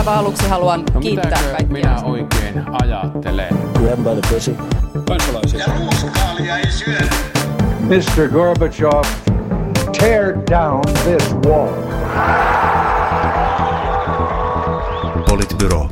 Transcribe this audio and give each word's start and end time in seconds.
aivan 0.00 0.14
aluksi 0.18 0.48
haluan 0.48 0.82
No 0.94 1.00
kiittää 1.00 1.30
kaikkia. 1.42 1.66
minä 1.72 2.00
oikein 2.04 2.64
ajattelen? 2.82 3.48
Grab 3.78 3.98
by 3.98 4.20
the 4.20 4.34
pussy. 4.34 4.56
kansalaisia. 5.08 5.60
Ja 5.60 5.66
ruuskaalia 5.78 6.56
ei 6.58 6.70
syödä. 6.70 7.06
Mr. 7.80 8.28
Gorbachev, 8.32 9.02
tear 10.00 10.34
down 10.50 10.80
this 11.04 11.34
wall. 11.46 11.68
Politbyro. 15.28 15.88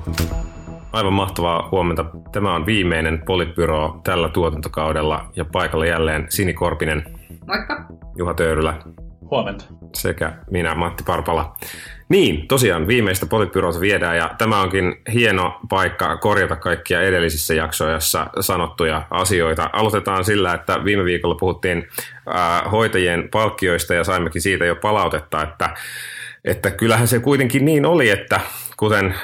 Aivan 0.93 1.13
mahtavaa 1.13 1.69
huomenta. 1.73 2.05
Tämä 2.33 2.55
on 2.55 2.67
viimeinen 2.67 3.23
Politbyro 3.27 4.01
tällä 4.05 4.29
tuotantokaudella 4.29 5.25
ja 5.37 5.45
paikalla 5.45 5.87
jälleen 5.87 6.27
Sini 6.29 6.53
Korpinen, 6.55 7.03
Moikka. 7.47 7.85
Juha 8.17 8.35
Töyrylä 8.35 8.75
Huomenta. 9.31 9.65
sekä 9.95 10.33
minä 10.51 10.75
Matti 10.75 11.05
Parpala. 11.05 11.57
Niin, 12.09 12.49
tosiaan 12.49 12.87
viimeistä 12.87 13.27
Politbyroa 13.27 13.81
viedään 13.81 14.17
ja 14.17 14.31
tämä 14.39 14.61
onkin 14.61 15.01
hieno 15.13 15.61
paikka 15.69 16.17
korjata 16.17 16.57
kaikkia 16.57 17.03
edellisissä 17.03 17.55
jaksoissa 17.55 18.27
sanottuja 18.41 19.03
asioita. 19.11 19.71
Aloitetaan 19.73 20.25
sillä, 20.25 20.55
että 20.55 20.85
viime 20.85 21.05
viikolla 21.05 21.35
puhuttiin 21.35 21.89
ää, 22.27 22.63
hoitajien 22.73 23.29
palkkioista 23.31 23.95
ja 23.95 24.05
saimmekin 24.05 24.43
siitä 24.43 24.65
jo 24.65 24.77
palautetta, 24.77 25.43
että 25.43 25.71
että 26.45 26.71
kyllähän 26.71 27.09
se 27.09 27.19
kuitenkin 27.19 27.65
niin 27.65 27.87
oli, 27.87 28.11
että 28.11 28.41
kuten 28.79 29.07
äh, 29.07 29.15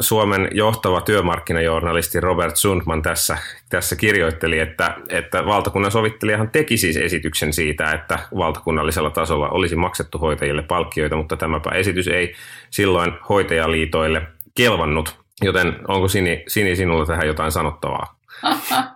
Suomen 0.00 0.48
johtava 0.52 1.00
työmarkkinajournalisti 1.00 2.20
Robert 2.20 2.56
Sundman 2.56 3.02
tässä, 3.02 3.38
tässä 3.68 3.96
kirjoitteli, 3.96 4.58
että, 4.58 4.96
että 5.08 5.46
valtakunnan 5.46 5.92
sovittelijahan 5.92 6.50
teki 6.50 6.76
siis 6.76 6.96
esityksen 6.96 7.52
siitä, 7.52 7.92
että 7.92 8.18
valtakunnallisella 8.36 9.10
tasolla 9.10 9.48
olisi 9.48 9.76
maksettu 9.76 10.18
hoitajille 10.18 10.62
palkkioita, 10.62 11.16
mutta 11.16 11.36
tämäpä 11.36 11.70
esitys 11.70 12.08
ei 12.08 12.34
silloin 12.70 13.12
hoitajaliitoille 13.28 14.22
kelvannut. 14.54 15.16
Joten 15.42 15.76
onko 15.88 16.08
Sini, 16.08 16.44
Sini 16.48 16.76
sinulla 16.76 17.06
tähän 17.06 17.26
jotain 17.26 17.52
sanottavaa? 17.52 18.16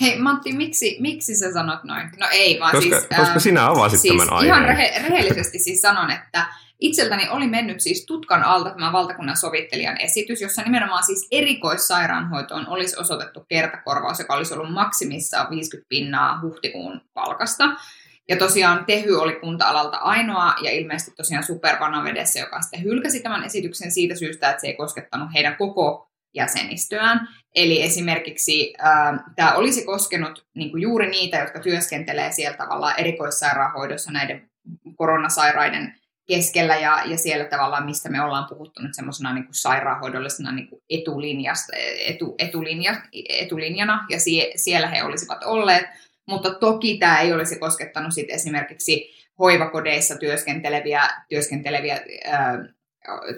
Hei 0.00 0.18
Matti, 0.18 0.52
miksi, 0.52 0.96
miksi 1.00 1.36
sä 1.36 1.52
sanot 1.52 1.84
noin? 1.84 2.10
No 2.20 2.26
ei, 2.32 2.60
vaan 2.60 2.72
Koska, 2.72 3.00
siis... 3.00 3.08
koska 3.18 3.40
sinä 3.40 3.66
avasit 3.66 4.00
siis 4.00 4.26
tämän 4.26 4.44
Ihan 4.44 4.64
aiheen. 4.64 4.78
rehe- 4.78 5.08
rehellisesti 5.08 5.58
siis 5.58 5.80
sanon, 5.80 6.10
että 6.10 6.46
itseltäni 6.80 7.28
oli 7.28 7.46
mennyt 7.46 7.80
siis 7.80 8.06
tutkan 8.06 8.42
alta 8.42 8.70
tämä 8.70 8.92
valtakunnan 8.92 9.36
sovittelijan 9.36 10.00
esitys, 10.00 10.40
jossa 10.40 10.62
nimenomaan 10.62 11.04
siis 11.04 11.28
erikoissairaanhoitoon 11.30 12.68
olisi 12.68 12.96
osoitettu 12.98 13.44
kertakorvaus, 13.48 14.18
joka 14.18 14.34
olisi 14.34 14.54
ollut 14.54 14.72
maksimissaan 14.72 15.50
50 15.50 15.88
pinnaa 15.88 16.40
huhtikuun 16.42 17.00
palkasta. 17.14 17.64
Ja 18.28 18.36
tosiaan 18.36 18.84
Tehy 18.84 19.20
oli 19.20 19.32
kunta-alalta 19.32 19.96
ainoa 19.96 20.54
ja 20.62 20.70
ilmeisesti 20.70 21.12
tosiaan 21.16 21.44
Supervanavedessä, 21.44 22.40
joka 22.40 22.62
sitten 22.62 22.82
hylkäsi 22.82 23.20
tämän 23.20 23.44
esityksen 23.44 23.90
siitä 23.90 24.14
syystä, 24.14 24.50
että 24.50 24.60
se 24.60 24.66
ei 24.66 24.76
koskettanut 24.76 25.28
heidän 25.34 25.56
koko 25.56 26.10
jäsenistöään. 26.34 27.28
Eli 27.54 27.82
esimerkiksi 27.82 28.74
äh, 28.84 29.20
tämä 29.36 29.54
olisi 29.54 29.84
koskenut 29.84 30.46
niin 30.54 30.80
juuri 30.80 31.10
niitä, 31.10 31.38
jotka 31.38 31.60
työskentelee 31.60 32.32
siellä 32.32 32.56
tavallaan 32.56 33.00
erikoissairaanhoidossa 33.00 34.12
näiden 34.12 34.50
koronasairaiden 34.96 35.99
keskellä 36.30 36.76
ja, 36.76 37.02
ja 37.04 37.18
siellä 37.18 37.44
tavallaan, 37.44 37.84
mistä 37.84 38.08
me 38.08 38.22
ollaan 38.22 38.46
puhuttu 38.48 38.82
nyt 38.82 38.94
semmoisena 38.94 39.34
niin 39.34 39.46
sairaanhoidollisena 39.50 40.52
niin 40.52 40.68
kuin 40.68 40.82
etulinjasta, 40.90 41.72
etu, 42.06 42.34
etulinja, 42.38 42.96
etulinjana, 43.28 44.06
ja 44.10 44.20
sie, 44.20 44.52
siellä 44.56 44.88
he 44.88 45.02
olisivat 45.02 45.44
olleet, 45.44 45.86
mutta 46.26 46.54
toki 46.54 46.98
tämä 46.98 47.20
ei 47.20 47.32
olisi 47.32 47.58
koskettanut 47.58 48.14
sit 48.14 48.26
esimerkiksi 48.30 49.10
hoivakodeissa 49.38 50.16
työskenteleviä, 50.16 51.02
työskenteleviä 51.28 52.00
ää, 52.24 52.64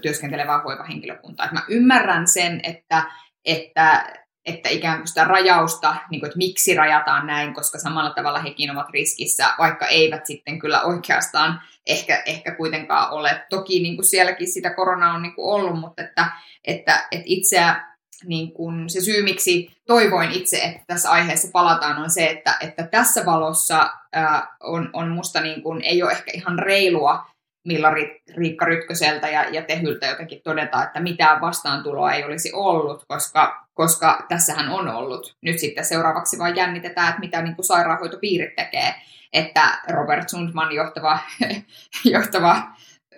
työskentelevää 0.03 0.63
hoivahenkilökuntaa. 0.63 1.47
Et 1.47 1.53
mä 1.53 1.63
ymmärrän 1.69 2.29
sen, 2.29 2.61
että, 2.63 3.05
että, 3.45 4.13
että 4.47 4.69
ikään 4.69 4.99
kuin 4.99 5.09
sitä 5.09 5.25
rajausta, 5.25 5.97
niin 6.11 6.21
kuin, 6.21 6.29
että 6.29 6.39
miksi 6.39 6.75
rajataan 6.75 7.27
näin, 7.27 7.55
koska 7.55 7.79
samalla 7.79 8.11
tavalla 8.11 8.39
hekin 8.39 8.71
ovat 8.71 8.91
riskissä, 8.91 9.47
vaikka 9.59 9.87
eivät 9.87 10.27
sitten 10.27 10.59
kyllä 10.59 10.83
oikeastaan 10.83 11.61
ehkä, 11.87 12.23
ehkä 12.27 12.55
kuitenkaan 12.55 13.11
ole. 13.11 13.47
Toki 13.51 13.83
niin 13.83 13.97
kuin 13.97 14.07
sielläkin 14.07 14.53
sitä 14.53 14.75
korona 14.75 15.15
on 15.15 15.23
niin 15.23 15.35
kuin 15.35 15.55
ollut, 15.55 15.81
mutta 15.81 16.03
että, 16.03 16.27
että, 16.65 17.09
että 17.11 17.25
itseä 17.27 17.93
niin 18.25 18.53
kuin 18.53 18.91
se 18.91 19.01
syy, 19.01 19.23
miksi 19.23 19.77
toivoin 19.87 20.31
itse, 20.31 20.57
että 20.57 20.85
tässä 20.87 21.11
aiheessa 21.11 21.49
palataan, 21.53 21.99
on 21.99 22.11
se, 22.11 22.27
että, 22.27 22.57
että 22.61 22.87
tässä 22.87 23.27
valossa 23.27 23.91
ää, 24.13 24.57
on, 24.61 24.91
on 24.93 25.09
musta 25.09 25.41
niin 25.41 25.63
kuin, 25.63 25.83
ei 25.85 26.03
ole 26.03 26.13
ehkä 26.13 26.31
ihan 26.35 26.59
reilua 26.59 27.27
Milla 27.65 27.91
Riikka 28.37 28.65
Rytköseltä 28.65 29.29
ja, 29.29 29.45
ja 29.51 29.63
Tehyltä 29.63 30.07
jotenkin 30.07 30.41
todeta, 30.45 30.83
että 30.83 31.01
mitään 31.01 31.41
vastaantuloa 31.41 32.13
ei 32.13 32.25
olisi 32.25 32.53
ollut, 32.55 33.05
koska, 33.09 33.62
koska 33.75 34.27
tässähän 34.29 34.69
on 34.69 34.89
ollut. 34.89 35.37
Nyt 35.41 35.59
sitten 35.59 35.85
seuraavaksi 35.85 36.39
vaan 36.39 36.57
jännitetään, 36.57 37.09
että 37.09 37.21
mitä 37.21 37.43
niin 37.43 37.57
kuin 37.57 37.67
sairaanhoitopiirit 37.67 38.57
tekee, 38.57 38.95
että 39.33 39.79
Robert 39.89 40.29
Sundman 40.29 40.73
johtava, 40.73 41.19
johtava 42.05 42.63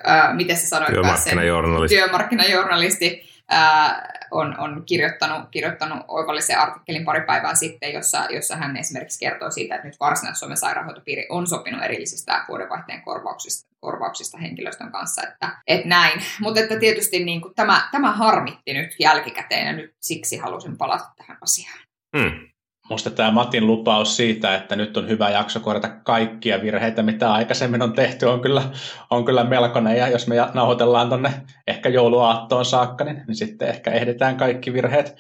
ää, 0.05 0.35
miten 0.35 0.57
se 0.57 0.67
sanoit, 0.67 0.93
Työmarkkinajournalisti. 0.93 1.97
työmarkkinajournalisti 1.97 3.23
ää, 3.49 4.13
on, 4.31 4.61
on 4.61 4.83
kirjoittanut, 4.87 5.49
kirjoittanut 5.51 6.05
oivallisen 6.09 6.59
artikkelin 6.59 7.05
pari 7.05 7.21
päivää 7.21 7.55
sitten, 7.55 7.93
jossa, 7.93 8.27
jossa 8.31 8.57
hän 8.57 8.77
esimerkiksi 8.77 9.21
kertoo 9.21 9.51
siitä, 9.51 9.75
että 9.75 9.89
nyt 9.89 10.01
Varsinais-Suomen 10.01 10.57
sairaanhoitopiiri 10.57 11.27
on 11.29 11.47
sopinut 11.47 11.83
erillisistä 11.83 12.45
vuodenvaihteen 12.49 13.03
korvauksista, 13.03 13.74
korvauksista 13.85 14.39
henkilöstön 14.39 14.93
kanssa, 14.93 15.23
että, 15.29 15.57
että 15.67 15.89
näin. 15.89 16.23
Mutta 16.43 16.61
että 16.61 16.79
tietysti 16.79 17.25
niin 17.25 17.41
kuin 17.41 17.55
tämä, 17.55 17.89
tämä 17.93 18.13
harmitti 18.13 18.75
nyt 18.75 18.91
jälkikäteen 19.01 19.67
ja 19.67 19.73
nyt 19.73 19.91
siksi 20.01 20.37
halusin 20.37 20.79
palata 20.79 21.05
tähän 21.17 21.39
asiaan. 21.41 21.79
Hmm. 22.19 22.49
Musta 22.91 23.11
tämä 23.11 23.31
Matin 23.31 23.67
lupaus 23.67 24.17
siitä, 24.17 24.55
että 24.55 24.77
nyt 24.77 24.97
on 24.97 25.09
hyvä 25.09 25.31
jakso 25.31 25.61
korjata 25.61 25.89
kaikkia 25.89 26.63
virheitä, 26.63 27.03
mitä 27.03 27.33
aikaisemmin 27.33 27.83
on 27.83 27.93
tehty, 27.93 28.27
on 28.27 28.41
kyllä, 28.41 28.63
on 29.11 29.25
kyllä 29.25 29.45
melkoinen. 29.45 29.97
Ja 29.97 30.09
jos 30.09 30.27
me 30.27 30.37
nauhoitellaan 30.55 31.09
tuonne 31.09 31.33
ehkä 31.67 31.89
jouluaattoon 31.89 32.65
saakka, 32.65 33.05
niin, 33.05 33.23
niin 33.27 33.35
sitten 33.37 33.69
ehkä 33.69 33.91
ehditään 33.91 34.37
kaikki 34.37 34.73
virheet, 34.73 35.17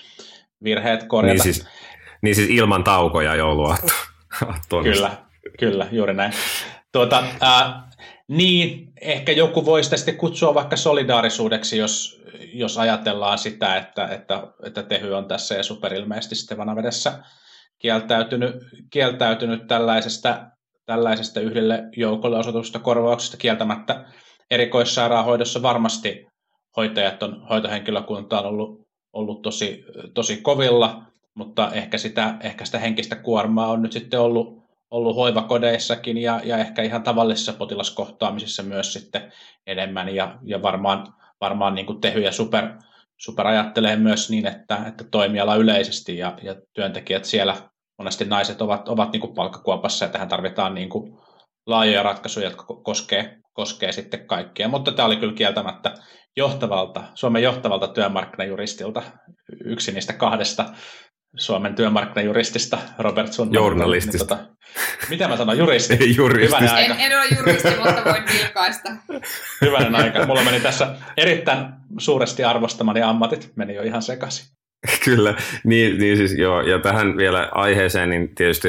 virheet 0.64 1.04
korjata. 1.04 1.44
Niin 1.44 1.54
siis, 1.54 1.68
niin 2.22 2.34
siis 2.34 2.50
ilman 2.50 2.84
taukoja 2.84 3.34
jouluaattoon. 3.34 4.84
Kyllä, 4.84 5.10
kyllä, 5.58 5.86
juuri 5.92 6.14
näin. 6.14 6.32
Tuota, 6.92 7.24
ää, 7.40 7.88
niin, 8.28 8.92
ehkä 9.00 9.32
joku 9.32 9.64
voi 9.64 9.84
sitä 9.84 9.96
sitten 9.96 10.16
kutsua 10.16 10.54
vaikka 10.54 10.76
solidaarisuudeksi, 10.76 11.78
jos, 11.78 12.22
jos 12.52 12.78
ajatellaan 12.78 13.38
sitä, 13.38 13.76
että, 13.76 14.06
että, 14.06 14.46
että 14.62 14.82
Tehy 14.82 15.14
on 15.14 15.28
tässä 15.28 15.54
ja 15.54 15.62
superilmeisesti 15.62 16.34
sitten 16.34 16.58
Vanavedessä 16.58 17.18
kieltäytynyt, 17.78 18.54
kieltäytynyt 18.90 19.66
tällaisesta, 19.66 20.46
tällaisesta 20.86 21.40
yhdelle 21.40 21.82
joukolle 21.96 22.38
osoitusta 22.38 22.78
korvauksesta 22.78 23.36
kieltämättä. 23.36 24.04
Erikoissairaanhoidossa 24.50 25.62
varmasti 25.62 26.26
hoitajat 26.76 27.22
on, 27.22 27.48
hoitohenkilökunta 27.48 28.40
on 28.40 28.46
ollut, 28.46 28.88
ollut 29.12 29.42
tosi, 29.42 29.84
tosi 30.14 30.36
kovilla, 30.36 31.02
mutta 31.34 31.72
ehkä 31.72 31.98
sitä, 31.98 32.36
ehkä 32.40 32.64
sitä 32.64 32.78
henkistä 32.78 33.16
kuormaa 33.16 33.70
on 33.70 33.82
nyt 33.82 33.92
sitten 33.92 34.20
ollut, 34.20 34.63
ollut 34.94 35.16
hoivakodeissakin 35.16 36.18
ja, 36.18 36.40
ja 36.44 36.58
ehkä 36.58 36.82
ihan 36.82 37.02
tavallisissa 37.02 37.52
potilaskohtaamisissa 37.52 38.62
myös 38.62 38.92
sitten 38.92 39.32
enemmän 39.66 40.14
ja, 40.14 40.38
ja 40.42 40.62
varmaan, 40.62 41.06
varmaan 41.40 41.74
niin 41.74 41.86
kuin 41.86 42.00
Tehy 42.00 42.20
ja 42.20 42.32
Super, 42.32 42.68
Super 43.16 43.46
ajattelee 43.46 43.96
myös 43.96 44.30
niin, 44.30 44.46
että, 44.46 44.78
että 44.86 45.04
toimiala 45.04 45.56
yleisesti 45.56 46.18
ja, 46.18 46.38
ja 46.42 46.56
työntekijät 46.72 47.24
siellä, 47.24 47.56
monesti 47.98 48.24
naiset 48.24 48.62
ovat, 48.62 48.88
ovat 48.88 49.12
niin 49.12 49.20
kuin 49.20 49.34
palkkakuopassa 49.34 50.04
ja 50.04 50.10
tähän 50.10 50.28
tarvitaan 50.28 50.74
niin 50.74 50.88
kuin 50.88 51.18
laajoja 51.66 52.02
ratkaisuja, 52.02 52.46
jotka 52.46 52.64
koskee, 52.64 53.38
koskee 53.52 53.92
sitten 53.92 54.26
kaikkia. 54.26 54.68
Mutta 54.68 54.92
tämä 54.92 55.06
oli 55.06 55.16
kyllä 55.16 55.34
kieltämättä 55.34 55.94
johtavalta, 56.36 57.02
Suomen 57.14 57.42
johtavalta 57.42 57.88
työmarkkinajuristilta, 57.88 59.02
yksi 59.64 59.92
niistä 59.92 60.12
kahdesta 60.12 60.64
Suomen 61.36 61.74
työmarkkinajuristista, 61.74 62.78
Robert 62.98 63.32
Sundman. 63.32 63.54
Journalistista. 63.54 64.34
Niin, 64.34 64.44
tota, 64.44 64.53
mitä 65.08 65.28
mä 65.28 65.36
sanon, 65.36 65.58
juristi? 65.58 65.96
Ei 66.00 66.16
juristista. 66.16 66.58
Hyvänen 66.58 66.84
En, 66.84 66.92
aika. 66.92 67.04
en 67.04 67.18
ole 67.18 67.24
juristi, 67.36 67.68
mutta 67.68 68.02
voin 68.04 68.22
vilkaista. 68.32 68.90
Hyvänen 69.60 69.94
aika. 69.94 70.26
Mulla 70.26 70.44
meni 70.44 70.60
tässä 70.60 70.94
erittäin 71.16 71.66
suuresti 71.98 72.44
arvostamani 72.44 73.02
ammatit, 73.02 73.52
meni 73.56 73.74
jo 73.74 73.82
ihan 73.82 74.02
sekaisin. 74.02 74.46
Kyllä, 75.04 75.34
niin, 75.64 75.98
niin 75.98 76.16
siis 76.16 76.32
joo, 76.38 76.60
ja 76.60 76.78
tähän 76.78 77.16
vielä 77.16 77.48
aiheeseen, 77.52 78.10
niin 78.10 78.34
tietysti 78.34 78.68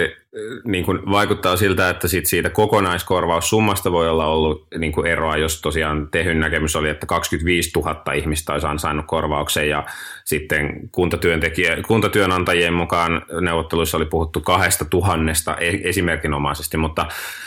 niin 0.63 0.85
kuin 0.85 1.11
vaikuttaa 1.11 1.57
siltä, 1.57 1.89
että 1.89 2.07
sit 2.07 2.25
siitä 2.25 2.49
kokonaiskorvaussummasta 2.49 3.91
voi 3.91 4.09
olla 4.09 4.25
ollut 4.25 4.67
niin 4.77 4.91
kuin 4.91 5.07
eroa, 5.07 5.37
jos 5.37 5.61
tosiaan 5.61 6.07
tehyn 6.11 6.39
näkemys 6.39 6.75
oli, 6.75 6.89
että 6.89 7.05
25 7.05 7.71
000 7.75 8.13
ihmistä 8.13 8.53
olisi 8.53 8.67
ansainnut 8.67 9.05
korvauksen. 9.05 9.69
Ja 9.69 9.83
sitten 10.25 10.89
kuntatyöntekijä, 10.91 11.77
kuntatyönantajien 11.87 12.73
mukaan 12.73 13.21
neuvotteluissa 13.41 13.97
oli 13.97 14.05
puhuttu 14.05 14.41
kahdesta 14.41 14.85
tuhannesta 14.85 15.57
e- 15.57 15.89
esimerkinomaisesti, 15.89 16.77
mutta 16.77 17.05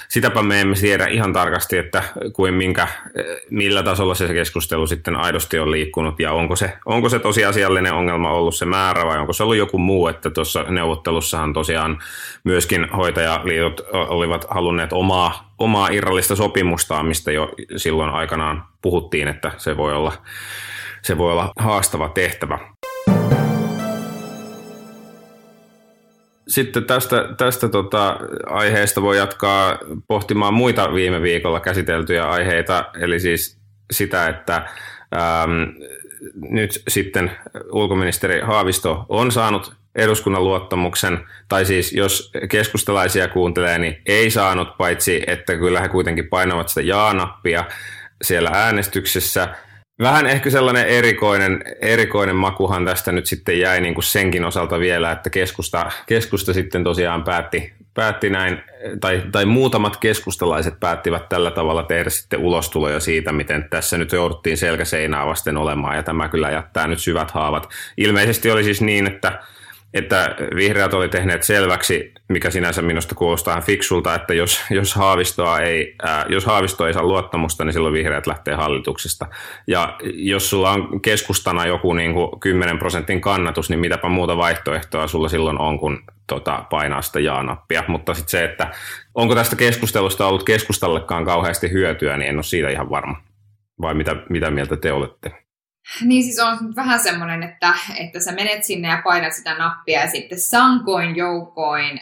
sitäpä 0.09 0.43
me 0.43 0.61
emme 0.61 0.75
tiedä 0.75 1.07
ihan 1.07 1.33
tarkasti, 1.33 1.79
että 1.79 2.03
kuin 2.33 2.55
minkä, 2.55 2.89
millä 3.51 3.83
tasolla 3.83 4.15
se 4.15 4.35
keskustelu 4.35 4.87
sitten 4.87 5.17
aidosti 5.17 5.59
on 5.59 5.71
liikkunut. 5.71 6.21
Ja 6.21 6.33
onko 6.33 6.57
se, 6.57 6.73
onko 6.87 7.09
se 7.09 7.19
tosiasiallinen 7.19 7.93
ongelma 7.93 8.33
ollut 8.33 8.55
se 8.55 8.65
määrä 8.65 9.07
vai 9.07 9.19
onko 9.19 9.33
se 9.33 9.43
ollut 9.43 9.57
joku 9.57 9.79
muu, 9.79 10.09
että 10.09 10.31
tuossa 10.31 10.63
neuvottelussahan 10.69 11.53
tosiaan 11.53 11.99
myöskin 12.45 12.78
hoitajaliitot 12.97 13.81
olivat 13.93 14.47
halunneet 14.51 14.93
omaa, 14.93 15.55
omaa 15.59 15.89
irrallista 15.89 16.37
sopimustaan, 16.37 17.07
mistä 17.07 17.33
jo 17.33 17.53
silloin 17.77 18.11
aikanaan 18.11 18.65
puhuttiin, 18.83 19.29
että 19.29 19.53
se 19.57 19.77
voi 19.77 19.95
olla, 19.95 20.13
se 21.03 21.19
voi 21.19 21.33
olla 21.33 21.53
haastava 21.59 22.09
tehtävä. 22.09 22.59
Sitten 26.49 26.85
tästä, 26.85 27.35
tästä 27.37 27.69
tota 27.69 28.17
aiheesta 28.47 29.03
voi 29.03 29.17
jatkaa 29.17 29.79
pohtimaan 30.07 30.55
muita 30.55 30.95
viime 30.95 31.23
viikolla 31.23 31.61
käsiteltyjä 31.61 32.29
aiheita, 32.29 32.85
eli 33.01 33.21
siis 33.21 33.59
sitä, 33.91 34.29
että 34.29 34.69
ähm, 35.17 35.63
nyt 36.51 36.83
sitten 36.89 37.31
ulkoministeri 37.73 38.41
Haavisto 38.41 39.07
on 39.09 39.33
saanut 39.33 39.78
eduskunnan 39.95 40.45
luottamuksen, 40.45 41.19
tai 41.49 41.65
siis 41.65 41.93
jos 41.93 42.33
keskustalaisia 42.49 43.29
kuuntelee, 43.29 43.79
niin 43.79 44.03
ei 44.07 44.31
saanut, 44.31 44.77
paitsi 44.77 45.23
että 45.27 45.57
kyllä 45.57 45.81
he 45.81 45.89
kuitenkin 45.89 46.29
painavat 46.29 46.69
sitä 46.69 46.81
jaa-nappia 46.81 47.65
siellä 48.23 48.51
äänestyksessä– 48.53 49.49
Vähän 50.03 50.27
ehkä 50.27 50.51
sellainen 50.51 50.87
erikoinen, 50.87 51.65
erikoinen 51.81 52.37
makuhan 52.37 52.85
tästä 52.85 53.13
nyt 53.13 53.27
sitten 53.27 53.59
jäi 53.59 53.81
niin 53.81 53.95
kuin 53.95 54.05
senkin 54.05 54.45
osalta 54.45 54.81
vielä, 54.81 55.13
että 55.13 55.31
keskusta, 55.31 55.91
keskusta 56.07 56.53
sitten 56.53 56.85
tosiaan 56.85 57.25
päätti, 57.25 57.73
päätti 57.95 58.31
näin, 58.31 58.63
tai, 59.01 59.23
tai 59.33 59.45
muutamat 59.45 59.97
keskustalaiset 59.97 60.81
päättivät 60.81 61.29
tällä 61.29 61.51
tavalla 61.51 61.83
tehdä 61.83 62.11
sitten 62.11 62.41
ulostuloja 62.41 63.01
siitä, 63.01 63.33
miten 63.33 63.67
tässä 63.71 63.99
nyt 63.99 64.13
jouduttiin 64.13 64.57
selkäseinää 64.57 65.27
vasten 65.27 65.57
olemaan, 65.57 65.97
ja 65.97 66.03
tämä 66.03 66.29
kyllä 66.29 66.51
jättää 66.51 66.87
nyt 66.87 67.01
syvät 67.01 67.31
haavat. 67.31 67.69
Ilmeisesti 67.97 68.51
oli 68.51 68.65
siis 68.65 68.81
niin, 68.81 69.07
että 69.07 69.43
että 69.95 70.37
vihreät 70.57 70.95
oli 70.95 71.09
tehneet 71.09 71.43
selväksi, 71.43 72.13
mikä 72.29 72.51
sinänsä 72.51 72.83
minusta 72.83 73.15
kuulostaa 73.15 73.61
fiksulta, 73.61 74.15
että 74.15 74.35
jos, 74.35 74.61
jos, 74.71 74.95
haavistoa 74.95 75.61
ei, 75.61 75.95
ää, 76.03 76.27
jos 76.29 76.47
haavisto 76.47 76.87
ei 76.87 76.95
saa 76.95 77.03
luottamusta, 77.03 77.65
niin 77.65 77.73
silloin 77.73 77.95
vihreät 77.95 78.27
lähtee 78.27 78.55
hallituksesta. 78.55 79.27
Ja 79.67 79.97
jos 80.15 80.51
sulla 80.51 80.71
on 80.71 81.01
keskustana 81.01 81.67
joku 81.67 81.93
niin 81.93 82.15
kuin 82.15 82.41
10 82.41 82.79
prosentin 82.79 83.21
kannatus, 83.21 83.71
niin 83.71 83.81
mitäpä 83.81 84.09
muuta 84.09 84.37
vaihtoehtoa 84.37 85.07
sulla 85.07 85.29
silloin 85.29 85.59
on, 85.59 85.79
kun 85.79 86.03
tota, 86.27 86.65
painaa 86.71 87.03
sitä 87.03 87.21
jaa-nappia. 87.21 87.85
Mutta 87.89 88.15
sitten 88.15 88.31
se, 88.31 88.45
että 88.45 88.71
onko 89.15 89.35
tästä 89.35 89.57
keskustelusta 89.57 90.27
ollut 90.27 90.45
keskustallekaan 90.45 91.25
kauheasti 91.25 91.71
hyötyä, 91.73 92.17
niin 92.17 92.29
en 92.29 92.37
ole 92.37 92.43
siitä 92.43 92.69
ihan 92.71 92.91
varma. 92.91 93.23
Vai 93.81 93.95
mitä, 93.95 94.17
mitä 94.29 94.51
mieltä 94.51 94.77
te 94.77 94.93
olette? 94.93 95.48
Niin 96.05 96.23
siis 96.23 96.39
on 96.39 96.77
vähän 96.77 97.01
semmoinen, 97.01 97.43
että, 97.43 97.75
että 97.97 98.21
sä 98.21 98.33
menet 98.33 98.65
sinne 98.65 98.89
ja 98.89 99.03
painat 99.05 99.33
sitä 99.33 99.55
nappia 99.55 100.01
ja 100.01 100.11
sitten 100.11 100.41
sankoin 100.41 101.17
joukoin 101.17 102.01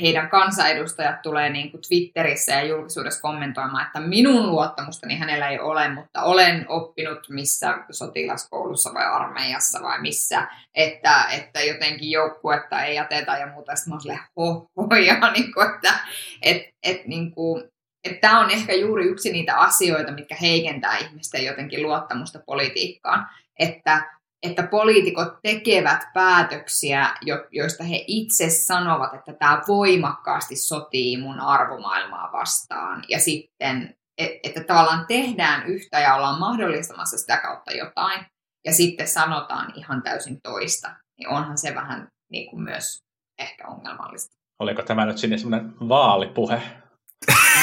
heidän 0.00 0.28
kansanedustajat 0.28 1.22
tulee 1.22 1.50
niin 1.50 1.70
kuin 1.70 1.80
Twitterissä 1.88 2.52
ja 2.52 2.64
julkisuudessa 2.64 3.20
kommentoimaan, 3.20 3.86
että 3.86 4.00
minun 4.00 4.50
luottamustani 4.50 5.16
hänellä 5.16 5.48
ei 5.48 5.60
ole, 5.60 5.88
mutta 5.88 6.22
olen 6.22 6.66
oppinut 6.68 7.28
missä 7.28 7.78
sotilaskoulussa 7.90 8.94
vai 8.94 9.04
armeijassa 9.04 9.82
vai 9.82 10.00
missä, 10.00 10.48
että, 10.74 11.24
että 11.30 11.60
jotenkin 11.62 12.10
joukkuetta 12.10 12.82
ei 12.82 12.94
jätetä 12.94 13.38
ja 13.38 13.46
muuta. 13.46 13.76
Sitten 13.76 13.90
mä 13.90 13.94
oon 13.94 14.00
silleen, 14.00 14.20
ho, 14.36 14.68
ja 15.06 15.30
niin 15.32 15.52
että 15.74 15.94
et, 16.42 16.62
et, 16.82 17.06
niin 17.06 17.30
kuin, 17.30 17.62
että 17.62 17.77
tämä 18.20 18.40
on 18.40 18.50
ehkä 18.50 18.74
juuri 18.74 19.04
yksi 19.04 19.32
niitä 19.32 19.56
asioita, 19.56 20.12
mitkä 20.12 20.34
heikentää 20.34 20.98
ihmisten 20.98 21.44
jotenkin 21.44 21.82
luottamusta 21.82 22.38
politiikkaan, 22.46 23.26
että, 23.58 24.18
että 24.42 24.62
poliitikot 24.62 25.28
tekevät 25.42 26.04
päätöksiä, 26.14 27.14
joista 27.50 27.84
he 27.84 28.04
itse 28.06 28.50
sanovat, 28.50 29.14
että 29.14 29.32
tämä 29.32 29.62
voimakkaasti 29.68 30.56
sotii 30.56 31.16
mun 31.16 31.40
arvomaailmaa 31.40 32.32
vastaan, 32.32 33.04
ja 33.08 33.20
sitten, 33.20 33.94
että 34.18 34.64
tavallaan 34.64 35.06
tehdään 35.06 35.66
yhtä 35.66 36.00
ja 36.00 36.14
ollaan 36.14 36.40
mahdollistamassa 36.40 37.18
sitä 37.18 37.36
kautta 37.36 37.72
jotain, 37.72 38.26
ja 38.64 38.72
sitten 38.72 39.08
sanotaan 39.08 39.72
ihan 39.76 40.02
täysin 40.02 40.40
toista, 40.42 40.90
niin 41.18 41.28
onhan 41.28 41.58
se 41.58 41.74
vähän 41.74 42.08
niin 42.30 42.50
kuin 42.50 42.62
myös 42.62 43.02
ehkä 43.38 43.66
ongelmallista. 43.68 44.36
Oliko 44.58 44.82
tämä 44.82 45.06
nyt 45.06 45.18
sinne 45.18 45.38
semmoinen 45.38 45.74
vaalipuhe? 45.88 46.62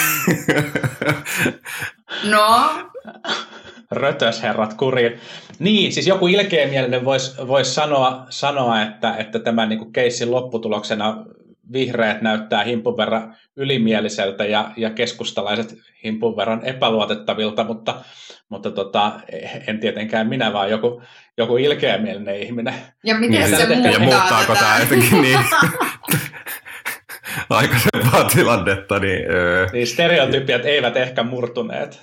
No? 2.23 2.69
Rötösherrat 3.91 4.73
kuriin. 4.73 5.19
Niin, 5.59 5.93
siis 5.93 6.07
joku 6.07 6.27
ilkeämielinen 6.27 7.05
voisi 7.05 7.47
vois 7.47 7.75
sanoa, 7.75 8.25
sanoa, 8.29 8.81
että, 8.81 9.15
että 9.15 9.39
tämän 9.39 9.69
niin 9.69 9.93
keissin 9.93 10.31
lopputuloksena 10.31 11.25
vihreät 11.73 12.21
näyttää 12.21 12.63
himpun 12.63 12.97
verran 12.97 13.35
ylimieliseltä 13.55 14.45
ja, 14.45 14.71
ja 14.77 14.89
keskustalaiset 14.89 15.75
himpun 16.03 16.37
verran 16.37 16.65
epäluotettavilta, 16.65 17.63
mutta, 17.63 17.95
mutta 18.49 18.71
tota, 18.71 19.11
en 19.67 19.79
tietenkään 19.79 20.27
minä, 20.27 20.53
vaan 20.53 20.69
joku, 20.69 21.01
joku 21.37 21.57
ilkeämielinen 21.57 22.39
ihminen. 22.39 22.73
Ja 23.03 23.15
miten 23.15 23.41
niin, 23.41 23.57
se 23.57 23.65
muuttaa 23.65 23.91
Ja 23.91 23.99
muuttaako 23.99 24.53
tätä? 24.53 24.59
tämä 24.59 24.79
jotenkin 24.79 25.21
niin? 25.21 25.39
aikaisempaa 27.49 28.23
tilannetta. 28.23 28.99
Niin, 28.99 29.31
öö. 29.31 29.67
niin 29.73 29.87
stereotypiat 29.87 30.65
eivät 30.65 30.97
ehkä 30.97 31.23
murtuneet. 31.23 31.99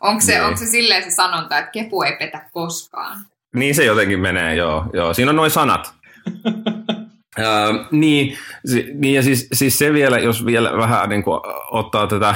Onko 0.00 0.20
se, 0.20 0.32
niin. 0.32 0.44
onko 0.44 0.56
se 0.56 0.66
silleen 0.66 1.02
se 1.02 1.10
sanonta, 1.10 1.58
että 1.58 1.70
kepu 1.70 2.02
ei 2.02 2.16
petä 2.18 2.48
koskaan? 2.52 3.18
Niin 3.54 3.74
se 3.74 3.84
jotenkin 3.84 4.20
menee, 4.20 4.54
joo. 4.54 4.86
joo. 4.92 5.14
Siinä 5.14 5.30
on 5.30 5.36
noin 5.36 5.50
sanat. 5.50 5.92
Uh, 7.38 7.86
niin, 7.90 8.38
si, 8.66 8.86
niin, 8.94 9.14
ja 9.14 9.22
siis, 9.22 9.48
siis 9.52 9.78
se 9.78 9.92
vielä, 9.92 10.18
jos 10.18 10.46
vielä 10.46 10.76
vähän 10.76 11.08
niin 11.08 11.22
kuin, 11.22 11.40
ottaa 11.70 12.06
tätä, 12.06 12.34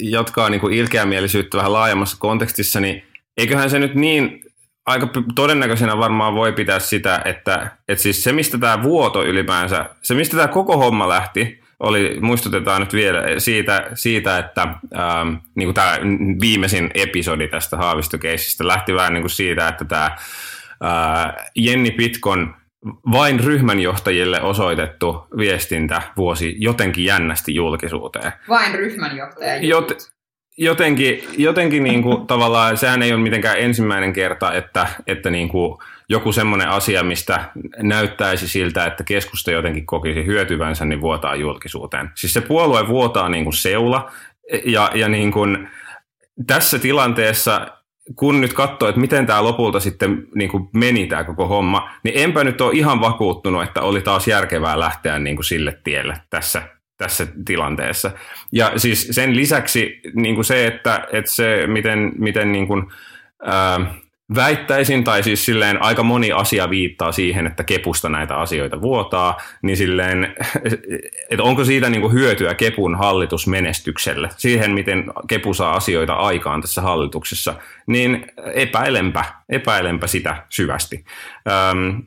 jatkaa 0.00 0.50
niin 0.50 0.60
kuin 0.60 0.74
ilkeämielisyyttä 0.74 1.56
vähän 1.56 1.72
laajemmassa 1.72 2.16
kontekstissa, 2.20 2.80
niin 2.80 3.04
eiköhän 3.36 3.70
se 3.70 3.78
nyt 3.78 3.94
niin 3.94 4.40
aika 4.86 5.08
todennäköisenä 5.34 5.98
varmaan 5.98 6.34
voi 6.34 6.52
pitää 6.52 6.78
sitä, 6.78 7.22
että, 7.24 7.70
että 7.88 8.02
siis 8.02 8.24
se, 8.24 8.32
mistä 8.32 8.58
tämä 8.58 8.82
vuoto 8.82 9.24
ylipäänsä, 9.24 9.86
se, 10.02 10.14
mistä 10.14 10.36
tämä 10.36 10.48
koko 10.48 10.76
homma 10.76 11.08
lähti, 11.08 11.60
oli, 11.80 12.18
muistutetaan 12.20 12.80
nyt 12.80 12.92
vielä 12.92 13.22
siitä, 13.38 13.90
siitä 13.94 14.38
että 14.38 14.62
ähm, 14.62 15.34
niin 15.54 15.74
tämä 15.74 15.98
viimeisin 16.40 16.90
episodi 16.94 17.48
tästä 17.48 17.76
haavistokeissistä 17.76 18.66
lähti 18.66 18.94
vähän 18.94 19.12
niin 19.12 19.22
kuin 19.22 19.30
siitä, 19.30 19.68
että 19.68 19.84
tämä 19.84 20.04
äh, 20.84 21.46
Jenni 21.54 21.90
Pitkon 21.90 22.54
vain 23.12 23.40
ryhmänjohtajille 23.40 24.42
osoitettu 24.42 25.26
viestintä 25.36 26.02
vuosi 26.16 26.56
jotenkin 26.58 27.04
jännästi 27.04 27.54
julkisuuteen. 27.54 28.32
Vain 28.48 28.74
ryhmänjohtajille? 28.74 29.66
Jot, 29.66 29.92
jotenkin, 30.58 31.24
jotenkin 31.36 31.84
niin 31.84 32.02
kuin, 32.02 32.26
tavallaan, 32.26 32.76
sehän 32.76 33.02
ei 33.02 33.12
ole 33.12 33.20
mitenkään 33.20 33.58
ensimmäinen 33.58 34.12
kerta, 34.12 34.52
että, 34.52 34.86
että 35.06 35.30
niin 35.30 35.48
kuin, 35.48 35.78
joku 36.08 36.32
semmoinen 36.32 36.68
asia, 36.68 37.02
mistä 37.02 37.44
näyttäisi 37.82 38.48
siltä, 38.48 38.86
että 38.86 39.04
keskusta 39.04 39.50
jotenkin 39.50 39.86
kokisi 39.86 40.26
hyötyvänsä, 40.26 40.84
niin 40.84 41.00
vuotaa 41.00 41.34
julkisuuteen. 41.34 42.10
Siis 42.14 42.32
se 42.32 42.40
puolue 42.40 42.88
vuotaa 42.88 43.28
niin 43.28 43.44
kuin 43.44 43.54
seula, 43.54 44.10
ja, 44.64 44.90
ja 44.94 45.08
niin 45.08 45.32
kuin, 45.32 45.68
tässä 46.46 46.78
tilanteessa 46.78 47.66
kun 48.16 48.40
nyt 48.40 48.52
katsoo, 48.52 48.88
että 48.88 49.00
miten 49.00 49.26
tämä 49.26 49.44
lopulta 49.44 49.80
sitten 49.80 50.26
niin 50.34 50.50
kuin 50.50 50.68
meni 50.72 51.06
tämä 51.06 51.24
koko 51.24 51.46
homma, 51.46 51.90
niin 52.02 52.18
enpä 52.18 52.44
nyt 52.44 52.60
ole 52.60 52.72
ihan 52.74 53.00
vakuuttunut, 53.00 53.62
että 53.62 53.80
oli 53.82 54.02
taas 54.02 54.28
järkevää 54.28 54.78
lähteä 54.78 55.18
niin 55.18 55.36
kuin 55.36 55.44
sille 55.44 55.78
tielle 55.84 56.16
tässä 56.30 56.62
tässä 56.98 57.26
tilanteessa. 57.44 58.10
Ja 58.52 58.72
siis 58.76 59.08
sen 59.10 59.36
lisäksi 59.36 60.00
niin 60.14 60.34
kuin 60.34 60.44
se, 60.44 60.66
että, 60.66 61.06
että 61.12 61.30
se 61.30 61.66
miten, 61.66 62.12
miten 62.18 62.52
niin 62.52 62.66
kuin, 62.66 62.84
ää, 63.42 63.94
väittäisin, 64.34 65.04
tai 65.04 65.22
siis 65.22 65.44
silleen 65.44 65.82
aika 65.82 66.02
moni 66.02 66.32
asia 66.32 66.70
viittaa 66.70 67.12
siihen, 67.12 67.46
että 67.46 67.64
kepusta 67.64 68.08
näitä 68.08 68.36
asioita 68.36 68.80
vuotaa, 68.80 69.40
niin 69.62 69.76
silleen, 69.76 70.34
että 71.30 71.42
onko 71.42 71.64
siitä 71.64 71.90
niin 71.90 72.00
kuin 72.00 72.12
hyötyä 72.12 72.54
kepun 72.54 72.94
hallitusmenestykselle, 72.94 74.28
siihen 74.36 74.70
miten 74.70 75.04
kepu 75.28 75.54
saa 75.54 75.72
asioita 75.72 76.12
aikaan 76.12 76.60
tässä 76.60 76.82
hallituksessa, 76.82 77.54
niin 77.86 78.26
epäilenpä, 78.54 79.24
epäilenpä 79.48 80.06
sitä 80.06 80.42
syvästi. 80.48 81.04
Ähm, 81.48 81.98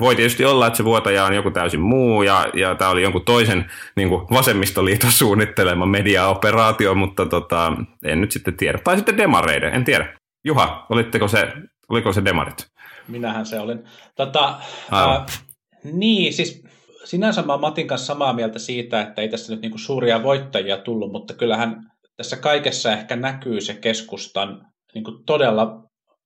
voi 0.00 0.16
tietysti 0.16 0.44
olla, 0.44 0.66
että 0.66 0.76
se 0.76 0.84
vuotaja 0.84 1.24
on 1.24 1.34
joku 1.34 1.50
täysin 1.50 1.80
muu 1.80 2.22
ja, 2.22 2.46
ja 2.54 2.74
tämä 2.74 2.90
oli 2.90 3.02
jonkun 3.02 3.24
toisen 3.24 3.70
niin 3.96 4.08
kuin 4.08 4.22
vasemmistoliiton 4.30 5.12
suunnittelema 5.22 5.86
mediaoperaatio, 5.86 6.94
mutta 6.94 7.26
tota, 7.26 7.72
en 8.04 8.20
nyt 8.20 8.32
sitten 8.32 8.56
tiedä. 8.56 8.78
Tai 8.84 8.96
sitten 8.96 9.16
demareiden, 9.16 9.74
en 9.74 9.84
tiedä. 9.84 10.14
Juha, 10.44 10.86
olitteko 10.90 11.28
se, 11.28 11.52
oliko 11.88 12.12
se 12.12 12.24
demarit? 12.24 12.66
Minähän 13.08 13.46
se 13.46 13.60
olin. 13.60 13.84
Tota, 14.16 14.54
ää, 14.90 15.26
niin, 15.92 16.32
siis 16.32 16.62
sinänsä 17.04 17.42
mä 17.42 17.56
Matin 17.56 17.86
kanssa 17.86 18.06
samaa 18.06 18.32
mieltä 18.32 18.58
siitä, 18.58 19.00
että 19.00 19.22
ei 19.22 19.28
tässä 19.28 19.52
nyt 19.52 19.62
niinku 19.62 19.78
suuria 19.78 20.22
voittajia 20.22 20.76
tullut, 20.76 21.12
mutta 21.12 21.34
kyllähän 21.34 21.90
tässä 22.16 22.36
kaikessa 22.36 22.92
ehkä 22.92 23.16
näkyy 23.16 23.60
se 23.60 23.74
keskustan 23.74 24.66
niinku 24.94 25.12
todella 25.26 25.84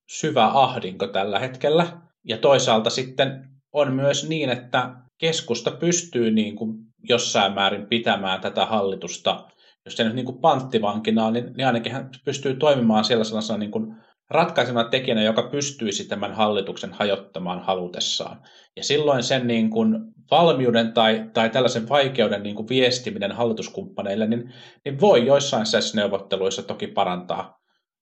syvä 0.09 0.45
ahdinko 0.45 1.07
tällä 1.07 1.39
hetkellä. 1.39 1.87
Ja 2.23 2.37
toisaalta 2.37 2.89
sitten 2.89 3.54
on 3.75 3.93
myös 3.93 4.29
niin, 4.29 4.49
että 4.49 4.95
keskusta 5.17 5.71
pystyy 5.71 6.31
niin 6.31 6.55
kuin 6.55 6.77
jossain 7.09 7.53
määrin 7.53 7.87
pitämään 7.87 8.41
tätä 8.41 8.65
hallitusta, 8.65 9.47
jos 9.85 9.97
se 9.97 10.03
nyt 10.03 10.15
niin 10.15 10.25
kuin 10.25 10.41
panttivankina 10.41 11.25
on, 11.25 11.33
niin, 11.33 11.53
niin 11.57 11.67
ainakin 11.67 11.91
hän 11.91 12.09
pystyy 12.25 12.55
toimimaan 12.55 13.03
siellä 13.03 13.23
sellaisena 13.23 13.59
niin 13.59 13.71
kuin 13.71 13.95
ratkaisena 14.29 14.83
tekijänä, 14.83 15.23
joka 15.23 15.49
pystyisi 15.51 16.07
tämän 16.07 16.33
hallituksen 16.33 16.93
hajottamaan 16.93 17.59
halutessaan. 17.59 18.41
Ja 18.75 18.83
silloin 18.83 19.23
sen 19.23 19.47
niin 19.47 19.69
kuin 19.69 19.99
valmiuden 20.31 20.93
tai, 20.93 21.29
tai 21.33 21.49
tällaisen 21.49 21.89
vaikeuden 21.89 22.43
niin 22.43 22.55
kuin 22.55 22.69
viestiminen 22.69 23.31
hallituskumppaneille, 23.31 24.27
niin, 24.27 24.53
niin 24.85 25.01
voi 25.01 25.25
joissain 25.25 25.65
neuvotteluissa 25.95 26.63
toki 26.63 26.87
parantaa, 26.87 27.57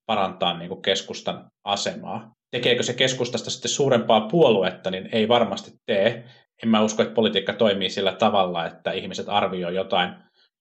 parantaa 0.06 0.58
niin 0.58 0.70
kuin 0.70 0.82
keskustan 0.82 1.52
asemaa. 1.64 2.34
Tekeekö 2.54 2.84
se 2.84 2.94
keskustasta 2.94 3.50
sitten 3.50 3.72
suurempaa 3.72 4.22
puoluetta, 4.22 4.92
niin 4.92 5.10
ei 5.12 5.28
varmasti 5.28 5.72
tee. 5.86 6.24
En 6.64 6.70
mä 6.70 6.82
usko, 6.82 7.02
että 7.02 7.14
politiikka 7.14 7.54
toimii 7.54 7.90
sillä 7.90 8.14
tavalla, 8.14 8.66
että 8.66 8.92
ihmiset 8.92 9.30
arvioi 9.30 9.76
jotain, 9.76 10.10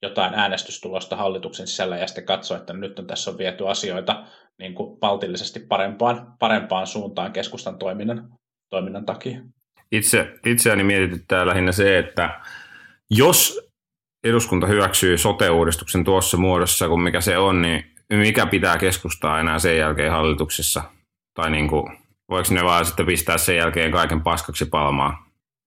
jotain 0.02 0.34
äänestystulosta 0.34 1.16
hallituksen 1.16 1.66
sisällä 1.66 1.96
ja 1.96 2.06
sitten 2.06 2.24
katsoo, 2.24 2.56
että 2.56 2.72
nyt 2.72 2.98
on 2.98 3.06
tässä 3.06 3.30
on 3.30 3.38
viety 3.38 3.68
asioita 3.68 4.24
niin 4.58 4.74
kuin 4.74 4.98
maltillisesti 5.02 5.60
parempaan, 5.60 6.32
parempaan 6.38 6.86
suuntaan 6.86 7.32
keskustan 7.32 7.78
toiminnan, 7.78 8.28
toiminnan 8.70 9.06
takia. 9.06 9.40
Itse, 9.92 10.32
itseäni 10.46 10.84
mietityttää 10.84 11.46
lähinnä 11.46 11.72
se, 11.72 11.98
että 11.98 12.40
jos 13.10 13.70
eduskunta 14.24 14.66
hyväksyy 14.66 15.18
sote-uudistuksen 15.18 16.04
tuossa 16.04 16.36
muodossa 16.36 16.88
kuin 16.88 17.00
mikä 17.00 17.20
se 17.20 17.38
on, 17.38 17.62
niin 17.62 17.84
mikä 18.10 18.46
pitää 18.46 18.78
keskustaa 18.78 19.40
enää 19.40 19.58
sen 19.58 19.78
jälkeen 19.78 20.12
hallituksessa? 20.12 20.82
Tai 21.34 21.50
niin 21.50 21.68
kuin, 21.68 21.98
voiko 22.30 22.54
ne 22.54 22.64
vaan 22.64 22.86
sitten 22.86 23.06
pistää 23.06 23.38
sen 23.38 23.56
jälkeen 23.56 23.92
kaiken 23.92 24.20
paskaksi 24.20 24.64
palmaan? 24.64 25.16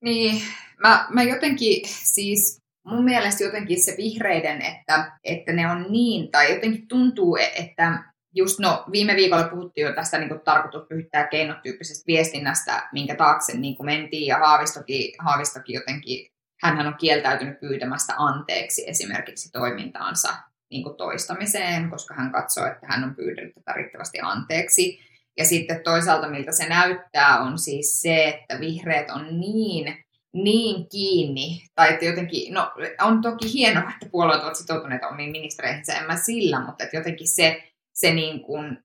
Niin, 0.03 0.41
mä, 0.81 1.07
mä 1.09 1.23
jotenkin 1.23 1.81
siis 1.85 2.61
mun 2.85 3.03
mielestä 3.03 3.43
jotenkin 3.43 3.83
se 3.83 3.95
vihreiden, 3.97 4.61
että, 4.61 5.11
että 5.23 5.53
ne 5.53 5.71
on 5.71 5.85
niin, 5.89 6.31
tai 6.31 6.53
jotenkin 6.53 6.87
tuntuu, 6.87 7.37
että 7.55 8.03
just 8.35 8.59
no, 8.59 8.85
viime 8.91 9.15
viikolla 9.15 9.47
puhuttiin 9.47 9.87
jo 9.87 9.93
tästä 9.93 10.17
niin 10.17 10.41
tarkoitus 10.45 10.87
pyhittää 10.89 11.27
keinotyyppisestä 11.27 12.07
viestinnästä, 12.07 12.89
minkä 12.93 13.15
taakse 13.15 13.57
niin 13.57 13.75
mentiin, 13.85 14.27
ja 14.27 14.37
Haavistokin, 14.37 15.13
Haavistokin 15.19 15.73
jotenkin, 15.73 16.27
hän 16.63 16.87
on 16.87 16.95
kieltäytynyt 16.97 17.59
pyytämästä 17.59 18.13
anteeksi 18.17 18.89
esimerkiksi 18.89 19.51
toimintaansa 19.51 20.33
niin 20.71 20.97
toistamiseen, 20.97 21.89
koska 21.89 22.13
hän 22.13 22.31
katsoo, 22.31 22.65
että 22.65 22.87
hän 22.89 23.03
on 23.03 23.15
pyydellyt 23.15 23.53
tätä 23.55 23.73
riittävästi 23.73 24.19
anteeksi. 24.21 25.04
Ja 25.37 25.45
sitten 25.45 25.83
toisaalta 25.83 26.29
miltä 26.29 26.51
se 26.51 26.69
näyttää 26.69 27.39
on 27.39 27.59
siis 27.59 28.01
se, 28.01 28.27
että 28.27 28.59
vihreät 28.59 29.09
on 29.09 29.39
niin, 29.39 29.97
niin 30.33 30.89
kiinni, 30.89 31.61
tai 31.75 31.93
että 31.93 32.05
jotenkin, 32.05 32.53
no 32.53 32.71
on 33.01 33.21
toki 33.21 33.53
hienoa, 33.53 33.89
että 33.89 34.09
puolueet 34.11 34.43
ovat 34.43 34.55
sitoutuneet 34.55 35.03
omiin 35.03 35.31
ministereihinsä, 35.31 35.93
en 35.93 36.07
mä 36.07 36.15
sillä, 36.15 36.65
mutta 36.65 36.83
että 36.83 36.97
jotenkin 36.97 37.27
se, 37.27 37.63
se 37.93 38.13
niin 38.13 38.41
kuin, 38.41 38.77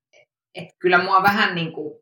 että 0.55 0.75
kyllä 0.79 1.03
mua 1.03 1.23
vähän 1.23 1.55
niin 1.55 1.73
kuin 1.73 1.99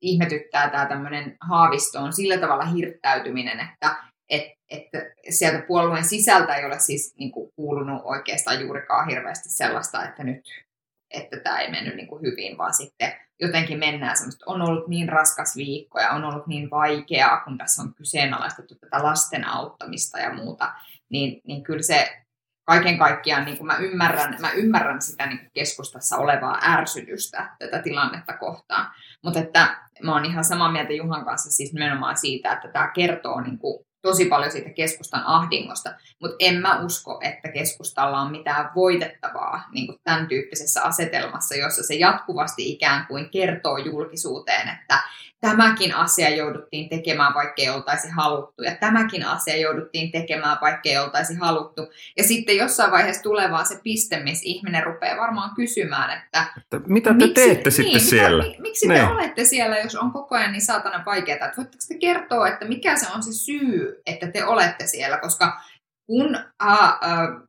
ihmetyttää 0.00 0.70
tämä 0.70 0.86
tämmöinen 0.86 1.36
haavistoon 1.48 2.12
sillä 2.12 2.38
tavalla 2.38 2.64
hirttäytyminen, 2.64 3.60
että 3.60 3.96
että 4.30 4.56
että 4.70 4.98
sieltä 5.30 5.66
puolueen 5.66 6.04
sisältä 6.04 6.54
ei 6.54 6.64
ole 6.64 6.78
siis 6.78 7.14
niin 7.18 7.32
kuin, 7.32 7.50
kuulunut 7.56 8.02
oikeastaan 8.04 8.60
juurikaan 8.60 9.08
hirveästi 9.08 9.48
sellaista, 9.48 10.04
että 10.04 10.24
nyt 10.24 10.65
että 11.10 11.36
tämä 11.40 11.60
ei 11.60 11.70
mennyt 11.70 11.96
niin 11.96 12.08
kuin 12.08 12.22
hyvin, 12.22 12.58
vaan 12.58 12.74
sitten 12.74 13.12
jotenkin 13.40 13.78
mennään 13.78 14.16
semmoista, 14.16 14.44
on 14.48 14.62
ollut 14.62 14.88
niin 14.88 15.08
raskas 15.08 15.56
viikko 15.56 16.00
ja 16.00 16.10
on 16.10 16.24
ollut 16.24 16.46
niin 16.46 16.70
vaikeaa, 16.70 17.40
kun 17.40 17.58
tässä 17.58 17.82
on 17.82 17.94
kyseenalaistettu 17.94 18.74
tätä 18.74 19.02
lasten 19.02 19.48
auttamista 19.48 20.18
ja 20.18 20.34
muuta, 20.34 20.72
niin, 21.08 21.40
niin 21.44 21.62
kyllä 21.62 21.82
se 21.82 22.22
kaiken 22.64 22.98
kaikkiaan, 22.98 23.44
niin 23.44 23.58
kuin 23.58 23.66
mä, 23.66 23.76
ymmärrän, 23.76 24.36
mä 24.40 24.50
ymmärrän 24.50 25.02
sitä 25.02 25.26
niin 25.26 25.38
kuin 25.38 25.50
keskustassa 25.54 26.16
olevaa 26.16 26.58
ärsytystä 26.62 27.56
tätä 27.58 27.82
tilannetta 27.82 28.32
kohtaan. 28.32 28.92
Mutta 29.24 29.40
että 29.40 29.76
mä 30.02 30.12
oon 30.12 30.24
ihan 30.24 30.44
samaa 30.44 30.72
mieltä 30.72 30.92
Juhan 30.92 31.24
kanssa 31.24 31.50
siis 31.50 31.72
nimenomaan 31.72 32.16
siitä, 32.16 32.52
että 32.52 32.68
tämä 32.68 32.88
kertoo 32.88 33.40
niin 33.40 33.58
kuin 33.58 33.86
tosi 34.06 34.24
paljon 34.24 34.52
siitä 34.52 34.70
keskustan 34.70 35.22
ahdingosta, 35.26 35.94
mutta 36.20 36.36
en 36.38 36.60
mä 36.60 36.80
usko, 36.80 37.20
että 37.22 37.48
keskustalla 37.48 38.20
on 38.20 38.30
mitään 38.30 38.70
voitettavaa 38.74 39.64
niin 39.72 39.86
kuin 39.86 39.98
tämän 40.04 40.26
tyyppisessä 40.26 40.82
asetelmassa, 40.82 41.54
jossa 41.54 41.82
se 41.82 41.94
jatkuvasti 41.94 42.72
ikään 42.72 43.06
kuin 43.06 43.30
kertoo 43.30 43.76
julkisuuteen, 43.76 44.68
että 44.68 45.02
tämäkin 45.50 45.94
asia 45.94 46.30
jouduttiin 46.30 46.88
tekemään, 46.88 47.34
vaikka 47.34 47.62
ei 47.62 47.68
oltaisi 47.68 48.08
haluttu, 48.08 48.62
ja 48.62 48.74
tämäkin 48.74 49.26
asia 49.26 49.56
jouduttiin 49.56 50.12
tekemään, 50.12 50.58
vaikka 50.60 50.88
ei 50.88 50.98
oltaisi 50.98 51.34
haluttu. 51.34 51.82
Ja 52.16 52.24
sitten 52.24 52.56
jossain 52.56 52.90
vaiheessa 52.90 53.22
tulee 53.22 53.50
vaan 53.50 53.66
se 53.66 53.80
piste, 53.82 54.20
missä 54.22 54.42
ihminen 54.44 54.84
rupeaa 54.84 55.16
varmaan 55.16 55.54
kysymään, 55.54 56.18
että, 56.18 56.46
että 56.56 56.80
mitä 56.86 57.10
te 57.10 57.16
miksi, 57.16 57.34
teette 57.34 57.70
sitten 57.70 57.92
niin, 57.92 58.08
siellä? 58.08 58.42
Mitä, 58.42 58.62
miksi 58.62 58.88
ne. 58.88 58.94
te 58.94 59.06
olette 59.06 59.44
siellä, 59.44 59.78
jos 59.78 59.94
on 59.94 60.12
koko 60.12 60.34
ajan 60.34 60.52
niin 60.52 60.64
saatana 60.64 61.04
vaikeaa? 61.06 61.34
Että 61.34 61.56
voitteko 61.56 61.84
te 61.88 61.98
kertoa, 61.98 62.48
että 62.48 62.64
mikä 62.64 62.96
se 62.96 63.06
on 63.14 63.22
se 63.22 63.32
syy, 63.32 64.02
että 64.06 64.26
te 64.26 64.44
olette 64.44 64.86
siellä, 64.86 65.18
koska 65.18 65.60
kun 66.06 66.36
äh, 66.36 66.82
äh, 66.82 67.46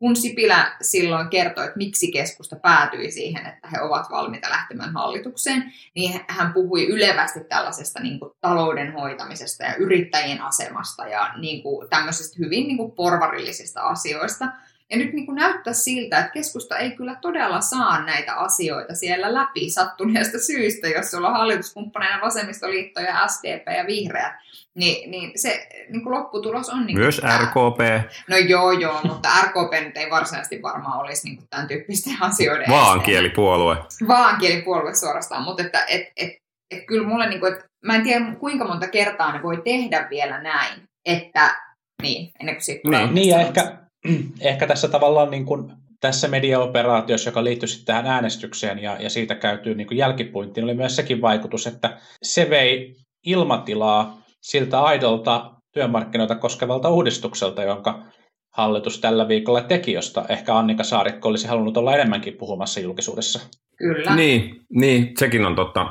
kun 0.00 0.16
Sipilä 0.16 0.76
silloin 0.82 1.28
kertoi, 1.28 1.64
että 1.64 1.78
miksi 1.78 2.12
keskusta 2.12 2.56
päätyi 2.56 3.10
siihen, 3.10 3.46
että 3.46 3.68
he 3.68 3.80
ovat 3.80 4.10
valmiita 4.10 4.50
lähtemään 4.50 4.92
hallitukseen, 4.92 5.72
niin 5.94 6.20
hän 6.28 6.52
puhui 6.52 6.86
ylevästi 6.86 7.40
tällaisesta 7.48 8.00
niin 8.00 8.20
kuin, 8.20 8.32
talouden 8.40 8.92
hoitamisesta 8.92 9.64
ja 9.64 9.74
yrittäjien 9.74 10.42
asemasta 10.42 11.08
ja 11.08 11.34
niin 11.36 11.62
kuin, 11.62 11.88
tämmöisistä 11.88 12.36
hyvin 12.38 12.66
niin 12.66 12.76
kuin, 12.76 12.92
porvarillisista 12.92 13.80
asioista. 13.80 14.44
Ja 14.90 14.96
nyt 14.96 15.12
niin 15.12 15.26
kuin 15.26 15.36
näyttää 15.36 15.72
siltä, 15.72 16.18
että 16.18 16.32
keskusta 16.32 16.78
ei 16.78 16.90
kyllä 16.90 17.14
todella 17.14 17.60
saa 17.60 18.04
näitä 18.04 18.34
asioita 18.34 18.94
siellä 18.94 19.34
läpi 19.34 19.70
sattuneesta 19.70 20.38
syystä, 20.38 20.88
jos 20.88 21.10
sulla 21.10 21.28
on 21.28 21.36
hallituskumppaneina 21.36 22.20
vasemmistoliitto 22.20 23.00
ja 23.00 23.28
SDP 23.28 23.66
ja 23.76 23.86
vihreät. 23.86 24.32
Niin, 24.74 25.10
niin 25.10 25.32
se 25.36 25.68
niin 25.88 26.02
kuin 26.02 26.14
lopputulos 26.14 26.68
on... 26.68 26.86
Niin 26.86 26.98
Myös 26.98 27.16
tämä. 27.16 27.38
RKP. 27.38 28.10
No 28.28 28.36
joo, 28.36 28.72
joo, 28.72 29.00
mutta 29.04 29.28
RKP 29.42 29.84
nyt 29.84 29.96
ei 29.96 30.10
varsinaisesti 30.10 30.62
varmaan 30.62 31.00
olisi 31.00 31.28
niin 31.28 31.36
kuin 31.36 31.46
tämän 31.50 31.68
tyyppisten 31.68 32.16
asioiden 32.20 32.66
Vaankielipuolue. 32.70 33.76
Vaankielipuolue 34.08 34.94
suorastaan, 34.94 35.42
mutta 35.42 35.62
että 35.62 35.84
et, 35.88 36.02
et, 36.16 36.30
et, 36.70 36.86
kyllä 36.86 37.08
mulle, 37.08 37.28
niin 37.28 37.40
kuin, 37.40 37.52
että 37.52 37.64
mä 37.84 37.94
en 37.94 38.02
tiedä 38.02 38.24
kuinka 38.40 38.64
monta 38.64 38.88
kertaa 38.88 39.32
ne 39.32 39.42
voi 39.42 39.62
tehdä 39.64 40.06
vielä 40.10 40.42
näin, 40.42 40.82
että 41.04 41.56
niin, 42.02 42.32
ennen 42.40 42.54
kuin 42.54 42.64
sitten 42.64 42.90
niin, 42.90 43.14
niin 43.14 43.28
ja 43.28 43.40
ehkä, 43.40 43.79
ehkä 44.40 44.66
tässä 44.66 44.88
tavallaan 44.88 45.30
niin 45.30 45.46
kuin, 45.46 45.72
tässä 46.00 46.28
mediaoperaatiossa, 46.28 47.28
joka 47.28 47.44
liittyy 47.44 47.68
sitten 47.68 47.86
tähän 47.86 48.06
äänestykseen 48.06 48.78
ja, 48.78 48.96
ja 49.00 49.10
siitä 49.10 49.34
käytyy 49.34 49.74
niin 49.74 49.96
jälkipuintiin, 49.96 50.64
oli 50.64 50.74
myös 50.74 50.96
sekin 50.96 51.20
vaikutus, 51.20 51.66
että 51.66 51.98
se 52.22 52.50
vei 52.50 52.96
ilmatilaa 53.26 54.22
siltä 54.40 54.80
aidolta 54.80 55.50
työmarkkinoita 55.72 56.34
koskevalta 56.34 56.90
uudistukselta, 56.90 57.62
jonka 57.62 58.02
hallitus 58.50 59.00
tällä 59.00 59.28
viikolla 59.28 59.60
teki, 59.60 59.92
josta 59.92 60.24
ehkä 60.28 60.54
Annika 60.54 60.84
Saarikko 60.84 61.28
olisi 61.28 61.48
halunnut 61.48 61.76
olla 61.76 61.94
enemmänkin 61.94 62.36
puhumassa 62.36 62.80
julkisuudessa. 62.80 63.40
Kyllä. 63.76 64.16
Niin, 64.16 64.60
niin 64.72 65.12
sekin 65.18 65.46
on 65.46 65.56
totta. 65.56 65.90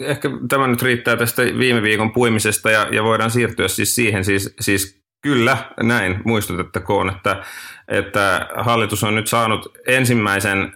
Ehkä 0.00 0.30
tämä 0.48 0.66
nyt 0.66 0.82
riittää 0.82 1.16
tästä 1.16 1.42
viime 1.42 1.82
viikon 1.82 2.12
puimisesta 2.12 2.70
ja, 2.70 2.86
ja 2.90 3.04
voidaan 3.04 3.30
siirtyä 3.30 3.68
siis 3.68 3.94
siihen. 3.94 4.24
Siis, 4.24 4.54
siis 4.60 5.00
kyllä, 5.22 5.56
näin 5.82 6.20
muistutettakoon, 6.24 7.10
että 7.10 7.42
että 7.90 8.48
hallitus 8.56 9.04
on 9.04 9.14
nyt 9.14 9.26
saanut 9.26 9.72
ensimmäisen 9.86 10.72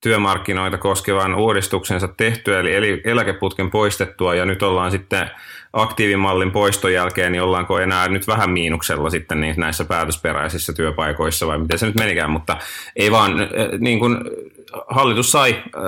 työmarkkinoita 0.00 0.78
koskevan 0.78 1.34
uudistuksensa 1.34 2.08
tehtyä, 2.08 2.60
eli 2.60 3.00
eläkeputken 3.04 3.70
poistettua, 3.70 4.34
ja 4.34 4.44
nyt 4.44 4.62
ollaan 4.62 4.90
sitten 4.90 5.30
aktiivimallin 5.72 6.50
poiston 6.50 6.92
jälkeen, 6.92 7.32
niin 7.32 7.42
ollaanko 7.42 7.78
enää 7.78 8.08
nyt 8.08 8.26
vähän 8.26 8.50
miinuksella 8.50 9.10
sitten 9.10 9.40
niin 9.40 9.54
näissä 9.58 9.84
päätösperäisissä 9.84 10.72
työpaikoissa, 10.72 11.46
vai 11.46 11.58
miten 11.58 11.78
se 11.78 11.86
nyt 11.86 11.98
menikään, 11.98 12.30
mutta 12.30 12.56
ei 12.96 13.10
vaan 13.10 13.32
niin 13.78 13.98
kuin 13.98 14.18
hallitus 14.88 15.32
sai 15.32 15.52
äh, 15.52 15.82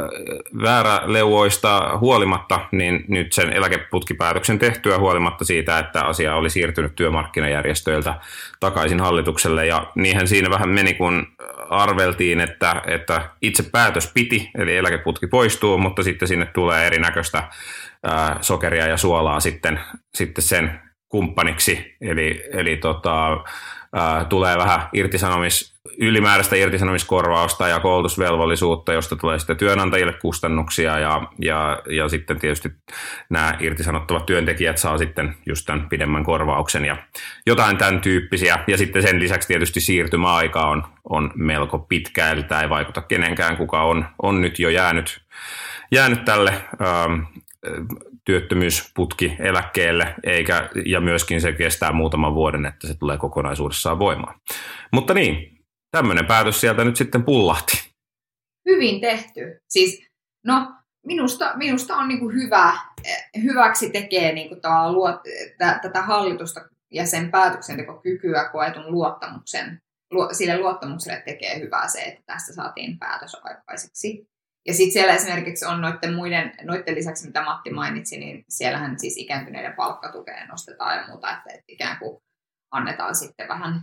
vääräleuoista 0.62 1.98
huolimatta, 1.98 2.60
niin 2.72 3.04
nyt 3.08 3.32
sen 3.32 3.52
eläkeputkipäätöksen 3.52 4.58
tehtyä 4.58 4.98
huolimatta 4.98 5.44
siitä, 5.44 5.78
että 5.78 6.04
asia 6.04 6.36
oli 6.36 6.50
siirtynyt 6.50 6.94
työmarkkinajärjestöiltä 6.96 8.14
takaisin 8.60 9.00
hallitukselle. 9.00 9.66
Ja 9.66 9.86
niinhän 9.94 10.28
siinä 10.28 10.50
vähän 10.50 10.68
meni, 10.68 10.94
kun 10.94 11.26
arveltiin, 11.70 12.40
että, 12.40 12.82
että 12.86 13.30
itse 13.42 13.62
päätös 13.72 14.10
piti, 14.14 14.50
eli 14.58 14.76
eläkeputki 14.76 15.26
poistuu, 15.26 15.78
mutta 15.78 16.02
sitten 16.02 16.28
sinne 16.28 16.46
tulee 16.46 16.86
erinäköistä 16.86 17.42
ää, 18.02 18.38
sokeria 18.40 18.86
ja 18.86 18.96
suolaa 18.96 19.40
sitten, 19.40 19.80
sitten 20.14 20.44
sen 20.44 20.80
kumppaniksi. 21.08 21.96
Eli, 22.00 22.44
eli 22.52 22.76
tota, 22.76 23.44
ää, 23.92 24.24
tulee 24.24 24.58
vähän 24.58 24.88
irtisanomis, 24.92 25.73
ylimääräistä 25.98 26.56
irtisanomiskorvausta 26.56 27.68
ja 27.68 27.80
koulutusvelvollisuutta, 27.80 28.92
josta 28.92 29.16
tulee 29.16 29.38
sitten 29.38 29.56
työnantajille 29.56 30.12
kustannuksia 30.12 30.98
ja, 30.98 31.22
ja, 31.42 31.82
ja 31.90 32.08
sitten 32.08 32.38
tietysti 32.38 32.72
nämä 33.30 33.54
irtisanottavat 33.60 34.26
työntekijät 34.26 34.78
saa 34.78 34.98
sitten 34.98 35.34
just 35.46 35.66
tämän 35.66 35.88
pidemmän 35.88 36.24
korvauksen 36.24 36.84
ja 36.84 36.96
jotain 37.46 37.76
tämän 37.76 38.00
tyyppisiä. 38.00 38.58
Ja 38.66 38.78
sitten 38.78 39.02
sen 39.02 39.20
lisäksi 39.20 39.48
tietysti 39.48 39.80
siirtymäaika 39.80 40.66
on, 40.66 40.82
on 41.04 41.30
melko 41.34 41.78
pitkä, 41.78 42.30
eli 42.30 42.42
tämä 42.42 42.60
ei 42.60 42.70
vaikuta 42.70 43.00
kenenkään, 43.00 43.56
kuka 43.56 43.82
on, 43.82 44.06
on 44.22 44.40
nyt 44.40 44.58
jo 44.58 44.68
jäänyt, 44.68 45.20
jäänyt 45.92 46.24
tälle 46.24 46.50
ähm, 46.82 47.20
työttömyysputki 48.24 49.36
eläkkeelle, 49.38 50.14
eikä, 50.24 50.70
ja 50.86 51.00
myöskin 51.00 51.40
se 51.40 51.52
kestää 51.52 51.92
muutaman 51.92 52.34
vuoden, 52.34 52.66
että 52.66 52.86
se 52.86 52.98
tulee 52.98 53.16
kokonaisuudessaan 53.16 53.98
voimaan. 53.98 54.40
Mutta 54.92 55.14
niin, 55.14 55.53
tämmöinen 55.94 56.26
päätös 56.26 56.60
sieltä 56.60 56.84
nyt 56.84 56.96
sitten 56.96 57.24
pullahti. 57.24 57.90
Hyvin 58.68 59.00
tehty. 59.00 59.58
Siis, 59.68 60.06
no, 60.46 60.74
minusta, 61.06 61.52
minusta 61.56 61.96
on 61.96 62.08
niin 62.08 62.20
kuin 62.20 62.34
hyvä, 62.34 62.78
hyväksi 63.42 63.90
tekee 63.90 64.32
niin 64.32 64.48
kuin 64.48 64.60
luot, 64.92 65.22
t- 65.58 65.82
tätä 65.82 66.02
hallitusta 66.02 66.60
ja 66.92 67.06
sen 67.06 67.30
päätöksentekokykyä 67.30 68.48
koetun 68.52 68.92
luottamuksen, 68.92 69.78
sille 70.32 70.58
luottamukselle 70.58 71.22
tekee 71.24 71.60
hyvää 71.60 71.88
se, 71.88 72.00
että 72.00 72.22
tästä 72.26 72.52
saatiin 72.52 72.98
päätös 72.98 73.36
aikaiseksi. 73.42 74.26
Ja 74.66 74.74
sitten 74.74 74.92
siellä 74.92 75.14
esimerkiksi 75.14 75.64
on 75.64 75.80
noiden 75.80 76.14
muiden, 76.14 76.52
noiden 76.62 76.94
lisäksi, 76.94 77.26
mitä 77.26 77.44
Matti 77.44 77.70
mainitsi, 77.70 78.18
niin 78.18 78.44
siellähän 78.48 78.98
siis 78.98 79.16
ikääntyneiden 79.16 79.74
palkkatukea 79.76 80.46
nostetaan 80.46 80.96
ja 80.96 81.08
muuta, 81.08 81.30
että, 81.30 81.50
että 81.50 81.64
ikään 81.68 81.98
kuin 81.98 82.18
annetaan 82.70 83.14
sitten 83.14 83.48
vähän 83.48 83.82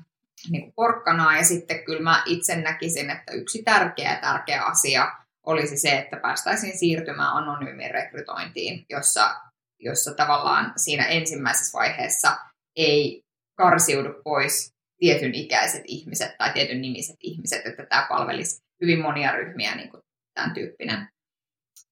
niin 0.50 0.62
kuin 0.62 0.74
porkkanaa. 0.76 1.38
Ja 1.38 1.44
sitten 1.44 1.84
kyllä 1.84 2.02
mä 2.02 2.24
itse 2.26 2.56
näkisin, 2.56 3.10
että 3.10 3.32
yksi 3.32 3.64
tärkeä 3.64 4.16
tärkeä 4.22 4.64
asia 4.64 5.12
olisi 5.46 5.78
se, 5.78 5.90
että 5.92 6.18
päästäisiin 6.18 6.78
siirtymään 6.78 7.34
anonyymiin 7.34 7.92
rekrytointiin, 7.92 8.86
jossa, 8.90 9.36
jossa 9.80 10.14
tavallaan 10.14 10.74
siinä 10.78 11.06
ensimmäisessä 11.06 11.78
vaiheessa 11.78 12.38
ei 12.76 13.22
karsiudu 13.58 14.10
pois 14.24 14.74
tietyn 15.00 15.36
ikäiset 15.36 15.84
ihmiset 15.86 16.38
tai 16.38 16.54
tietyn 16.54 16.82
nimiset 16.82 17.16
ihmiset, 17.20 17.66
että 17.66 17.86
tämä 17.86 18.06
palvelisi 18.10 18.62
hyvin 18.82 19.02
monia 19.02 19.32
ryhmiä 19.32 19.76
niin 19.76 19.90
kuin 19.90 20.02
tämän 20.34 20.54
tyyppinen, 20.54 21.08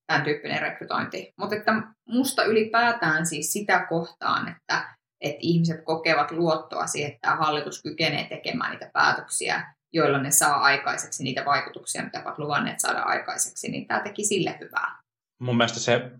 tämän 0.07 0.23
tyyppinen 0.23 0.61
rekrytointi. 0.61 1.33
Mutta 1.37 1.55
että 1.55 1.73
musta 2.07 2.43
ylipäätään 2.43 3.25
siis 3.25 3.53
sitä 3.53 3.85
kohtaan, 3.89 4.55
että, 4.55 4.95
että 5.21 5.39
ihmiset 5.41 5.85
kokevat 5.85 6.31
luottoa 6.31 6.87
siihen, 6.87 7.11
että 7.11 7.19
tämä 7.21 7.35
hallitus 7.35 7.83
kykenee 7.83 8.27
tekemään 8.29 8.71
niitä 8.71 8.89
päätöksiä, 8.93 9.73
joilla 9.93 10.17
ne 10.17 10.31
saa 10.31 10.55
aikaiseksi 10.55 11.23
niitä 11.23 11.45
vaikutuksia, 11.45 12.03
mitä 12.03 12.21
ovat 12.21 12.37
luvanneet 12.37 12.79
saada 12.79 12.99
aikaiseksi, 12.99 13.71
niin 13.71 13.87
tämä 13.87 13.99
teki 13.99 14.25
sille 14.25 14.57
hyvää. 14.59 15.01
Mun 15.39 15.57
mielestä 15.57 15.79
se 15.79 16.11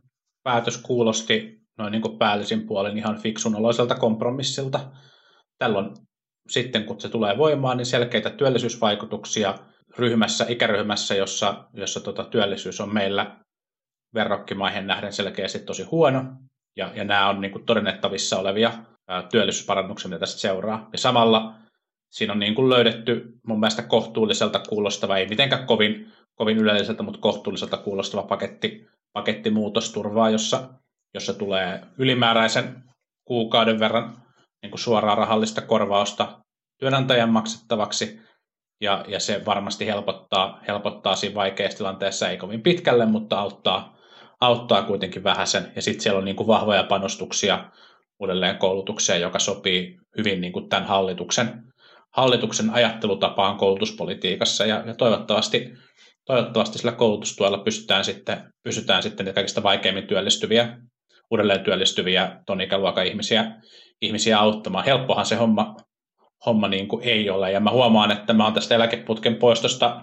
päätös 0.44 0.78
kuulosti 0.78 1.62
noin 1.78 1.92
niin 1.92 2.02
kuin 2.02 2.18
päällisin 2.18 2.68
puolin 2.68 2.98
ihan 2.98 3.22
fiksun 3.22 3.56
oloiselta 3.56 3.96
kompromissilta. 3.96 4.92
Tällöin 5.58 5.92
sitten, 6.50 6.86
kun 6.86 7.02
se 7.02 7.10
tulee 7.10 7.38
voimaan, 7.38 7.78
niin 7.78 7.86
selkeitä 7.86 8.30
työllisyysvaikutuksia– 8.30 9.56
ryhmässä, 9.98 10.46
ikäryhmässä, 10.50 11.16
jossa, 11.16 11.70
jossa 11.74 12.00
tota, 12.00 12.24
työllisyys 12.24 12.82
on 12.82 12.94
meillä 12.94 13.40
verrokkimaihin 14.14 14.88
nähden 14.88 15.14
selkeästi 15.14 15.60
tosi 15.60 15.84
huono, 15.84 16.24
ja, 16.80 16.92
ja 16.96 17.04
nämä 17.04 17.30
on 17.30 17.42
niin 17.42 17.52
kuin 17.52 17.66
todennettavissa 17.66 18.40
olevia 18.40 18.72
työllisyysparannuksia, 19.32 20.10
mitä 20.10 20.20
tästä 20.20 20.40
seuraa. 20.40 20.90
Ja 20.92 20.98
samalla 20.98 21.54
siinä 22.10 22.34
on 22.34 22.40
niin 22.40 22.56
kuin 22.56 22.70
löydetty 22.70 23.34
mun 23.48 23.60
mielestä 23.60 23.82
kohtuulliselta 23.82 24.60
kuulostava, 24.60 25.18
ei 25.18 25.28
mitenkään 25.28 25.66
kovin, 25.66 26.14
kovin 26.36 26.58
yleiseltä, 26.58 27.04
mutta 27.04 27.20
kohtuulliselta 27.20 27.78
kuulostava 27.78 28.24
paketti, 28.24 28.88
paketti 29.14 29.50
muutosturvaa, 29.50 30.30
jossa, 30.30 30.70
jossa 31.14 31.34
tulee 31.34 31.82
ylimääräisen 31.98 32.84
kuukauden 33.26 33.80
verran 33.80 34.18
niin 34.62 34.72
kuin 34.72 34.80
suoraa 34.80 35.16
rahallista 35.16 35.62
korvausta 35.62 36.40
työnantajan 36.80 37.30
maksettavaksi, 37.30 38.22
ja, 38.82 39.06
ja 39.08 39.20
se 39.20 39.46
varmasti 39.46 39.86
helpottaa, 39.86 40.60
helpottaa 40.68 41.16
siinä 41.16 41.36
vaikeassa 41.36 41.78
tilanteessa, 41.78 42.30
ei 42.30 42.38
kovin 42.38 42.62
pitkälle, 42.62 43.06
mutta 43.06 43.40
auttaa, 43.40 43.99
auttaa 44.42 44.84
kuitenkin 44.84 45.24
vähäsen. 45.24 45.72
Ja 45.76 45.82
sitten 45.82 46.02
siellä 46.02 46.18
on 46.18 46.26
niin 46.26 46.36
kuin 46.36 46.48
vahvoja 46.48 46.84
panostuksia 46.84 47.70
uudelleen 48.20 48.58
koulutukseen, 48.58 49.22
joka 49.22 49.40
sopii 49.40 49.98
hyvin 50.18 50.42
niin 50.42 50.54
kuin 50.54 50.70
tämän 50.70 50.88
hallituksen, 50.88 51.64
hallituksen 52.12 52.70
ajattelutapaan 52.70 53.58
koulutuspolitiikassa. 53.58 54.66
Ja, 54.66 54.84
ja 54.86 54.96
toivottavasti, 54.96 55.74
toivottavasti 56.26 56.78
sillä 56.78 56.92
koulutustuella 56.92 57.58
pystytään 57.58 58.06
sitten, 58.06 58.54
pysytään 58.64 59.04
sitten 59.04 59.26
niitä 59.26 59.36
kaikista 59.36 59.64
vaikeimmin 59.64 60.08
työllistyviä, 60.08 60.78
uudelleen 61.32 61.64
työllistyviä 61.64 62.42
ton 62.46 62.62
ikäluokan 62.62 63.08
ihmisiä, 63.08 63.52
ihmisiä 64.02 64.40
auttamaan. 64.40 64.86
Helppohan 64.86 65.26
se 65.26 65.36
homma 65.36 65.76
homma 66.46 66.68
niin 66.68 66.88
kuin 66.88 67.04
ei 67.04 67.30
ole. 67.30 67.52
Ja 67.52 67.60
mä 67.60 67.72
huomaan, 67.72 68.12
että 68.12 68.34
mä 68.34 68.44
oon 68.44 68.54
tästä 68.54 68.76
eläkeputken 68.76 69.36
poistosta 69.36 70.02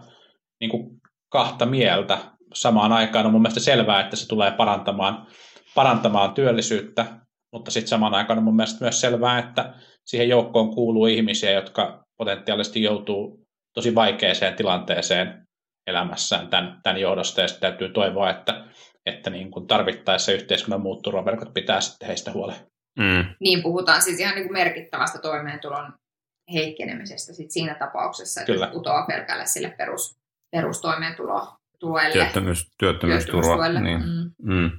niin 0.61 0.71
kuin 0.71 1.01
kahta 1.29 1.67
mieltä. 1.67 2.19
Samaan 2.55 2.93
aikaan 2.93 3.27
on 3.27 3.33
mun 3.33 3.43
mielestä 3.43 3.61
selvää, 3.61 4.01
että 4.01 4.17
se 4.17 4.29
tulee 4.29 4.51
parantamaan, 4.51 5.27
parantamaan 5.75 6.35
työllisyyttä, 6.35 7.07
mutta 7.53 7.71
sitten 7.71 7.89
samaan 7.89 8.15
aikaan 8.15 8.39
on 8.39 8.45
mun 8.45 8.57
mielestä 8.57 8.85
myös 8.85 9.01
selvää, 9.01 9.39
että 9.39 9.75
siihen 10.05 10.29
joukkoon 10.29 10.75
kuuluu 10.75 11.07
ihmisiä, 11.07 11.51
jotka 11.51 12.05
potentiaalisesti 12.19 12.83
joutuu 12.83 13.47
tosi 13.75 13.95
vaikeaseen 13.95 14.55
tilanteeseen 14.55 15.47
elämässään 15.87 16.49
tämän, 16.49 16.81
tämän 16.83 17.01
johdosta, 17.01 17.41
ja 17.41 17.49
sitten 17.49 17.71
täytyy 17.71 17.89
toivoa, 17.89 18.31
että, 18.31 18.65
että 19.07 19.31
niin 19.31 19.51
kuin 19.51 19.67
tarvittaessa 19.67 20.33
yhteiskunnan 20.33 20.81
muut 20.81 21.03
turvaverkot 21.03 21.55
pitää 21.55 21.81
sitten 21.81 22.07
heistä 22.07 22.33
huolen. 22.33 22.57
Mm. 22.99 23.25
Niin 23.41 23.63
puhutaan 23.63 24.03
siis 24.03 24.21
ihan 24.21 24.35
niin 24.35 24.47
kuin 24.47 24.59
merkittävästä 24.59 25.19
toimeentulon 25.19 25.93
heikkenemisestä 26.53 27.33
sit 27.33 27.51
siinä 27.51 27.75
tapauksessa, 27.75 28.41
että 28.41 28.53
Kyllä. 28.53 28.67
putoaa 28.67 29.07
pelkälle 29.07 29.47
sille 29.47 29.75
perus, 29.79 30.17
perustoimeentulotuelle. 30.51 31.66
Työttömyys, 32.13 32.71
työttömyysturva. 32.79 33.69
Niin. 33.69 34.01
Mm. 34.43 34.55
Mm. 34.55 34.71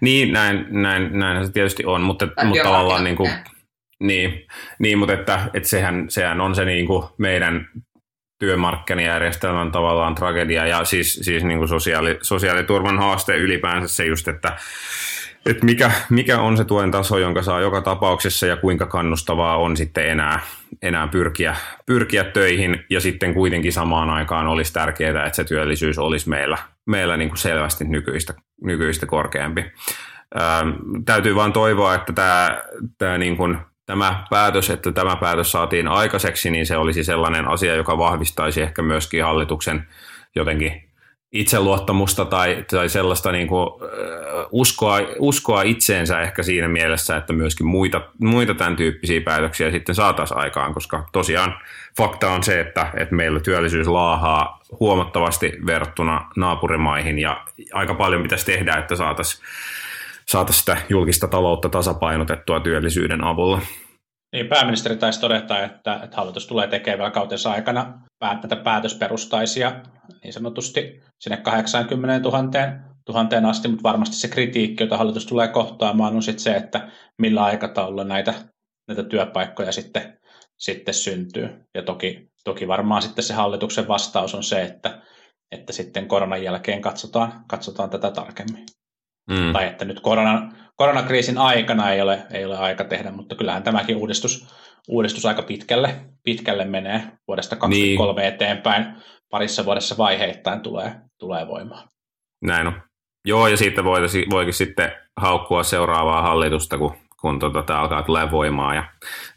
niin, 0.00 0.32
näin, 0.32 0.66
näin, 0.70 1.18
näin 1.18 1.46
se 1.46 1.52
tietysti 1.52 1.84
on, 1.86 2.00
mutta, 2.00 2.28
mutta 2.44 2.62
tavallaan 2.62 3.04
niin 3.04 3.16
kuin, 3.16 3.30
niin, 4.00 4.46
niin, 4.78 4.98
mutta 4.98 5.14
että, 5.14 5.50
että 5.54 5.68
sehän, 5.68 6.04
sehän 6.08 6.40
on 6.40 6.54
se 6.54 6.64
niin 6.64 6.86
kuin 6.86 7.04
meidän 7.18 7.68
työmarkkinajärjestelmän 8.38 9.72
tavallaan 9.72 10.14
tragedia 10.14 10.66
ja 10.66 10.84
siis, 10.84 11.14
siis 11.14 11.44
niin 11.44 11.58
kuin 11.58 11.68
sosiaali, 11.68 12.18
sosiaaliturvan 12.22 12.98
haaste 12.98 13.36
ylipäänsä 13.36 13.96
se 13.96 14.04
just, 14.06 14.28
että 14.28 14.56
että 15.46 15.64
mikä, 15.64 15.90
mikä 16.10 16.40
on 16.40 16.56
se 16.56 16.64
tuen 16.64 16.90
taso, 16.90 17.18
jonka 17.18 17.42
saa 17.42 17.60
joka 17.60 17.80
tapauksessa 17.80 18.46
ja 18.46 18.56
kuinka 18.56 18.86
kannustavaa 18.86 19.56
on 19.56 19.76
sitten 19.76 20.08
enää, 20.08 20.40
enää 20.82 21.08
pyrkiä, 21.08 21.56
pyrkiä 21.86 22.24
töihin 22.24 22.84
ja 22.90 23.00
sitten 23.00 23.34
kuitenkin 23.34 23.72
samaan 23.72 24.10
aikaan 24.10 24.46
olisi 24.46 24.72
tärkeää, 24.72 25.26
että 25.26 25.36
se 25.36 25.44
työllisyys 25.44 25.98
olisi 25.98 26.28
meillä, 26.28 26.58
meillä 26.86 27.16
niin 27.16 27.28
kuin 27.28 27.38
selvästi 27.38 27.84
nykyistä, 27.84 28.34
nykyistä 28.62 29.06
korkeampi. 29.06 29.64
Ää, 30.34 30.64
täytyy 31.04 31.34
vain 31.34 31.52
toivoa, 31.52 31.94
että 31.94 32.12
tämä, 32.12 32.62
tämä, 32.98 33.18
niin 33.18 33.36
kuin, 33.36 33.58
tämä 33.86 34.24
päätös, 34.30 34.70
että 34.70 34.92
tämä 34.92 35.16
päätös 35.16 35.52
saatiin 35.52 35.88
aikaiseksi, 35.88 36.50
niin 36.50 36.66
se 36.66 36.76
olisi 36.76 37.04
sellainen 37.04 37.48
asia, 37.48 37.74
joka 37.74 37.98
vahvistaisi 37.98 38.62
ehkä 38.62 38.82
myöskin 38.82 39.24
hallituksen 39.24 39.88
jotenkin 40.34 40.93
itseluottamusta 41.34 42.24
tai, 42.24 42.64
tai 42.70 42.88
sellaista 42.88 43.32
niin 43.32 43.48
kuin, 43.48 43.68
uskoa, 44.52 44.98
uskoa 45.18 45.62
itseensä 45.62 46.20
ehkä 46.20 46.42
siinä 46.42 46.68
mielessä, 46.68 47.16
että 47.16 47.32
myöskin 47.32 47.66
muita, 47.66 48.00
muita 48.18 48.54
tämän 48.54 48.76
tyyppisiä 48.76 49.20
päätöksiä 49.20 49.70
sitten 49.70 49.94
saataisiin 49.94 50.38
aikaan, 50.38 50.74
koska 50.74 51.08
tosiaan 51.12 51.54
fakta 51.96 52.30
on 52.30 52.42
se, 52.42 52.60
että, 52.60 52.86
että 52.96 53.14
meillä 53.14 53.40
työllisyys 53.40 53.86
laahaa 53.86 54.60
huomattavasti 54.80 55.52
verrattuna 55.66 56.30
naapurimaihin 56.36 57.18
ja 57.18 57.44
aika 57.72 57.94
paljon 57.94 58.22
pitäisi 58.22 58.46
tehdä, 58.46 58.74
että 58.76 58.96
saataisiin 58.96 59.44
saataisiin 60.26 60.60
sitä 60.60 60.76
julkista 60.88 61.28
taloutta 61.28 61.68
tasapainotettua 61.68 62.60
työllisyyden 62.60 63.24
avulla. 63.24 63.60
Niin, 64.32 64.46
pääministeri 64.46 64.96
taisi 64.96 65.20
todeta, 65.20 65.64
että, 65.64 66.00
että 66.04 66.16
hallitus 66.16 66.46
tulee 66.46 66.66
tekemään 66.66 67.12
kautensa 67.12 67.52
aikana 67.52 67.92
tätä 68.42 68.56
päätösperustaisia 68.56 69.82
niin 70.24 70.32
sanotusti 70.32 71.02
sinne 71.20 71.36
80 71.36 72.28
000 72.28 72.48
tuhanteen 73.04 73.44
asti, 73.44 73.68
mutta 73.68 73.82
varmasti 73.82 74.16
se 74.16 74.28
kritiikki, 74.28 74.84
jota 74.84 74.96
hallitus 74.96 75.26
tulee 75.26 75.48
kohtaamaan, 75.48 76.14
on 76.14 76.22
sitten 76.22 76.42
se, 76.42 76.54
että 76.54 76.88
millä 77.18 77.44
aikataululla 77.44 78.04
näitä, 78.04 78.34
näitä 78.88 79.02
työpaikkoja 79.02 79.72
sitten, 79.72 80.18
sitten 80.56 80.94
syntyy. 80.94 81.48
Ja 81.74 81.82
toki, 81.82 82.28
toki 82.44 82.68
varmaan 82.68 83.02
sitten 83.02 83.24
se 83.24 83.34
hallituksen 83.34 83.88
vastaus 83.88 84.34
on 84.34 84.42
se, 84.42 84.62
että, 84.62 85.02
että 85.52 85.72
sitten 85.72 86.08
koronan 86.08 86.42
jälkeen 86.42 86.80
katsotaan, 86.80 87.44
katsotaan 87.48 87.90
tätä 87.90 88.10
tarkemmin. 88.10 88.66
Mm. 89.30 89.52
Tai 89.52 89.66
että 89.66 89.84
nyt 89.84 90.00
koronan, 90.00 90.56
koronakriisin 90.76 91.38
aikana 91.38 91.90
ei 91.90 92.00
ole, 92.00 92.26
ei 92.30 92.44
ole 92.44 92.58
aika 92.58 92.84
tehdä, 92.84 93.10
mutta 93.10 93.34
kyllähän 93.34 93.62
tämäkin 93.62 93.96
uudistus, 93.96 94.46
uudistus 94.88 95.26
aika 95.26 95.42
pitkälle, 95.42 95.96
pitkälle 96.22 96.64
menee 96.64 97.02
vuodesta 97.28 97.56
2023 97.56 98.20
niin. 98.20 98.34
eteenpäin. 98.34 98.86
Parissa 99.30 99.64
vuodessa 99.64 99.96
vaiheittain 99.96 100.60
tulee, 100.60 100.94
tulee 101.18 101.46
voimaan. 101.48 101.88
Näin 102.44 102.66
on. 102.66 102.82
Joo, 103.24 103.48
ja 103.48 103.56
siitä 103.56 103.84
voikin 104.30 104.54
sitten 104.54 104.92
haukkua 105.16 105.62
seuraavaa 105.62 106.22
hallitusta, 106.22 106.78
kun, 106.78 106.96
kun 107.20 107.38
tota, 107.38 107.62
tämä 107.62 107.80
alkaa 107.80 108.02
tulee 108.02 108.30
voimaa 108.30 108.74
ja 108.74 108.84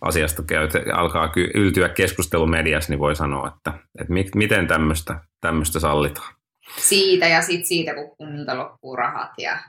asiasta 0.01 0.43
käy, 0.43 0.67
alkaa 0.93 1.31
yltyä 1.53 1.89
keskustelu 1.89 2.47
mediassa, 2.47 2.91
niin 2.91 2.99
voi 2.99 3.15
sanoa, 3.15 3.47
että, 3.47 3.79
että 4.01 4.13
mi, 4.13 4.25
miten 4.35 4.67
tämmöistä, 4.67 5.19
tämmöistä 5.41 5.79
sallitaan. 5.79 6.33
Siitä 6.77 7.27
ja 7.27 7.41
sitten 7.41 7.67
siitä, 7.67 7.93
kun 7.93 8.17
kunnilta 8.17 8.57
loppuu 8.57 8.95
rahat 8.95 9.31
ja 9.37 9.59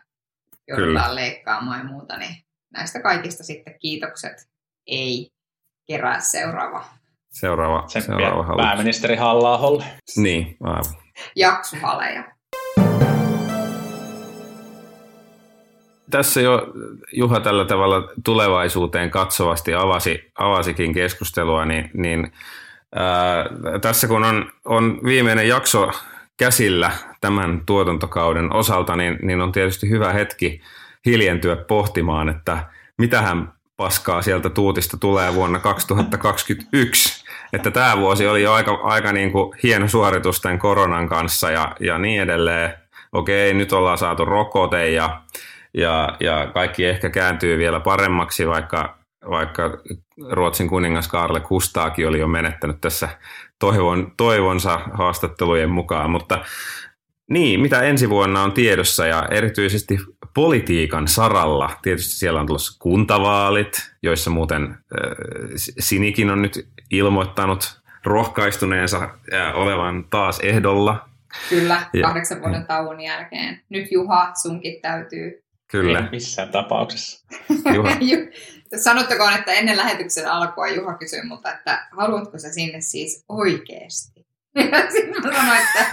joudutaan 0.68 0.88
Kyllä. 0.88 1.14
leikkaamaan 1.14 1.78
ja 1.78 1.84
muuta, 1.84 2.16
niin 2.16 2.36
näistä 2.72 3.02
kaikista 3.02 3.44
sitten 3.44 3.78
kiitokset 3.80 4.48
ei 4.86 5.30
kerää 5.88 6.20
seuraava. 6.20 6.84
Seuraava, 7.30 7.84
seuraava 7.88 8.42
hallitus. 8.42 8.66
Pääministeri 8.66 9.16
halla 9.16 9.60
Niin, 10.16 10.56
aivan. 10.62 10.84
Jaksohaleja. 11.36 12.24
Tässä 16.10 16.40
jo 16.40 16.66
Juha 17.12 17.40
tällä 17.40 17.64
tavalla 17.64 18.12
tulevaisuuteen 18.24 19.10
katsovasti 19.10 19.74
avasi, 19.74 20.32
avasikin 20.38 20.94
keskustelua, 20.94 21.64
niin, 21.64 21.90
niin 21.94 22.32
ää, 22.94 23.44
tässä 23.80 24.08
kun 24.08 24.24
on, 24.24 24.52
on 24.64 25.00
viimeinen 25.04 25.48
jakso 25.48 25.90
käsillä 26.36 26.90
tämän 27.20 27.62
tuotantokauden 27.66 28.52
osalta, 28.52 28.96
niin, 28.96 29.18
niin 29.22 29.40
on 29.40 29.52
tietysti 29.52 29.90
hyvä 29.90 30.12
hetki 30.12 30.60
hiljentyä 31.06 31.56
pohtimaan, 31.56 32.28
että 32.28 32.64
mitähän 32.98 33.57
paskaa 33.78 34.22
sieltä 34.22 34.50
tuutista 34.50 34.96
tulee 34.96 35.34
vuonna 35.34 35.58
2021. 35.58 37.24
Että 37.52 37.70
tämä 37.70 37.98
vuosi 37.98 38.26
oli 38.26 38.42
jo 38.42 38.52
aika, 38.52 38.74
aika 38.82 39.12
niin 39.12 39.32
kuin 39.32 39.58
hieno 39.62 39.88
suoritus 39.88 40.40
tämän 40.40 40.58
koronan 40.58 41.08
kanssa 41.08 41.50
ja, 41.50 41.76
ja 41.80 41.98
niin 41.98 42.22
edelleen. 42.22 42.74
Okei, 43.12 43.54
nyt 43.54 43.72
ollaan 43.72 43.98
saatu 43.98 44.24
rokote 44.24 44.90
ja, 44.90 45.22
ja, 45.74 46.16
ja 46.20 46.50
kaikki 46.54 46.84
ehkä 46.84 47.10
kääntyy 47.10 47.58
vielä 47.58 47.80
paremmaksi, 47.80 48.48
vaikka, 48.48 48.98
vaikka 49.30 49.70
Ruotsin 50.30 50.68
kuningas 50.68 51.08
Karle 51.08 51.40
Kustaakin 51.40 52.08
oli 52.08 52.18
jo 52.18 52.28
menettänyt 52.28 52.80
tässä 52.80 53.08
toivon, 53.58 54.12
toivonsa 54.16 54.80
haastattelujen 54.92 55.70
mukaan, 55.70 56.10
mutta 56.10 56.44
niin, 57.30 57.60
mitä 57.60 57.82
ensi 57.82 58.10
vuonna 58.10 58.42
on 58.42 58.52
tiedossa 58.52 59.06
ja 59.06 59.28
erityisesti 59.30 59.98
politiikan 60.38 61.08
saralla. 61.08 61.70
Tietysti 61.82 62.12
siellä 62.12 62.40
on 62.40 62.46
tulossa 62.46 62.78
kuntavaalit, 62.78 63.90
joissa 64.02 64.30
muuten 64.30 64.76
Sinikin 65.78 66.30
on 66.30 66.42
nyt 66.42 66.68
ilmoittanut 66.90 67.80
rohkaistuneensa 68.04 69.08
olevan 69.54 70.04
taas 70.04 70.40
ehdolla. 70.40 71.08
Kyllä, 71.48 71.82
kahdeksan 72.02 72.42
vuoden 72.42 72.66
tauon 72.66 73.00
jälkeen. 73.00 73.60
Nyt 73.68 73.92
Juha, 73.92 74.30
sunkin 74.42 74.80
täytyy. 74.82 75.42
Kyllä. 75.70 75.98
Ei 75.98 76.10
missään 76.10 76.48
tapauksessa. 76.48 77.26
Juha. 77.74 77.90
Sanottakoon, 78.76 79.32
että 79.32 79.52
ennen 79.52 79.76
lähetyksen 79.76 80.30
alkua 80.30 80.68
Juha 80.68 80.94
kysyi 80.94 81.22
multa, 81.22 81.52
että 81.52 81.88
haluatko 81.90 82.38
sä 82.38 82.52
sinne 82.52 82.80
siis 82.80 83.24
oikeasti? 83.28 84.17
Sitten 84.92 85.22
mä 85.22 85.36
sanoin, 85.36 85.60
että 85.60 85.86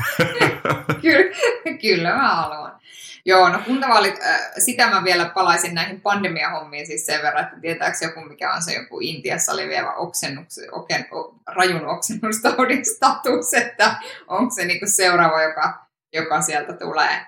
kyllä, 1.01 1.35
kyllä 1.81 2.15
mä 2.15 2.35
haluan. 2.35 2.79
Joo, 3.27 3.49
no 3.49 3.59
kuntavaalit, 3.65 4.19
äh, 4.21 4.41
sitä 4.57 4.89
mä 4.89 5.03
vielä 5.03 5.25
palaisin 5.25 5.75
näihin 5.75 6.01
pandemiahommiin 6.01 6.87
siis 6.87 7.05
sen 7.05 7.21
verran, 7.21 7.43
että 7.43 7.59
tietääkö 7.61 7.97
joku, 8.01 8.21
mikä 8.21 8.53
on 8.53 8.61
se 8.61 8.73
joku 8.73 8.99
Intiassa 9.01 9.55
leviävä 9.55 9.93
oksennuks, 9.93 10.59
oken, 10.71 11.07
o, 11.11 11.35
rajun 11.47 11.85
oksennustaudin 11.85 12.85
status, 12.95 13.53
että 13.53 13.95
onko 14.27 14.55
se 14.55 14.65
niinku 14.65 14.85
seuraava, 14.89 15.43
joka, 15.43 15.85
joka 16.13 16.41
sieltä 16.41 16.73
tulee 16.73 17.25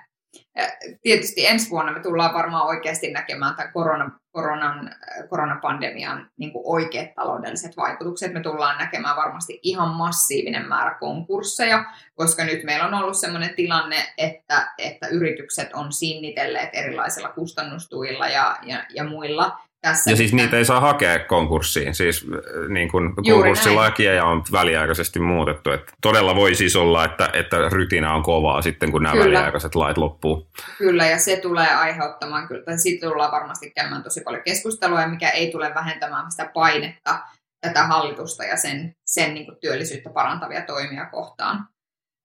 tietysti 1.01 1.45
ensi 1.45 1.69
vuonna 1.69 1.91
me 1.91 1.99
tullaan 1.99 2.33
varmaan 2.33 2.67
oikeasti 2.67 3.11
näkemään 3.11 3.55
tämän 3.55 3.73
koronan, 3.73 4.15
koronan, 4.31 4.95
koronapandemian 5.29 6.29
niin 6.37 6.51
kuin 6.51 6.63
oikeat 6.65 7.13
taloudelliset 7.15 7.77
vaikutukset. 7.77 8.33
Me 8.33 8.41
tullaan 8.41 8.77
näkemään 8.77 9.15
varmasti 9.15 9.59
ihan 9.63 9.89
massiivinen 9.89 10.67
määrä 10.67 10.97
konkursseja, 10.99 11.85
koska 12.15 12.43
nyt 12.43 12.63
meillä 12.63 12.85
on 12.85 12.93
ollut 12.93 13.17
sellainen 13.17 13.55
tilanne, 13.55 14.13
että, 14.17 14.73
että 14.77 15.07
yritykset 15.07 15.73
on 15.73 15.91
sinnitelleet 15.91 16.69
erilaisilla 16.73 17.29
kustannustuilla 17.29 18.27
ja, 18.27 18.57
ja, 18.63 18.83
ja 18.89 19.03
muilla 19.03 19.57
tässä. 19.87 20.11
Ja 20.11 20.17
siis 20.17 20.33
niitä 20.33 20.57
ei 20.57 20.65
saa 20.65 20.79
hakea 20.79 21.19
konkurssiin, 21.19 21.95
siis 21.95 22.25
äh, 22.33 22.69
niin 22.69 22.91
kuin 22.91 23.15
konkurssilakia 23.15 24.25
on 24.25 24.43
väliaikaisesti 24.51 25.19
muutettu. 25.19 25.71
Että 25.71 25.93
todella 26.01 26.35
voi 26.35 26.55
siis 26.55 26.75
olla, 26.75 27.05
että, 27.05 27.29
että 27.33 27.69
rytinä 27.69 28.13
on 28.13 28.23
kovaa 28.23 28.61
sitten, 28.61 28.91
kun 28.91 29.03
nämä 29.03 29.13
kyllä. 29.13 29.25
väliaikaiset 29.25 29.75
lait 29.75 29.97
loppuu. 29.97 30.47
Kyllä, 30.77 31.05
ja 31.05 31.19
se 31.19 31.37
tulee 31.37 31.75
aiheuttamaan, 31.75 32.47
kyllä, 32.47 32.63
tai 32.63 32.79
siitä 32.79 33.07
tullaan 33.07 33.31
varmasti 33.31 33.71
käymään 33.71 34.03
tosi 34.03 34.21
paljon 34.21 34.43
keskustelua, 34.43 35.07
mikä 35.07 35.29
ei 35.29 35.51
tule 35.51 35.71
vähentämään 35.75 36.31
sitä 36.31 36.51
painetta 36.53 37.19
tätä 37.61 37.83
hallitusta 37.83 38.43
ja 38.43 38.57
sen, 38.57 38.95
sen 39.05 39.33
niin 39.33 39.45
kuin 39.45 39.57
työllisyyttä 39.61 40.09
parantavia 40.09 40.61
toimia 40.61 41.05
kohtaan. 41.05 41.67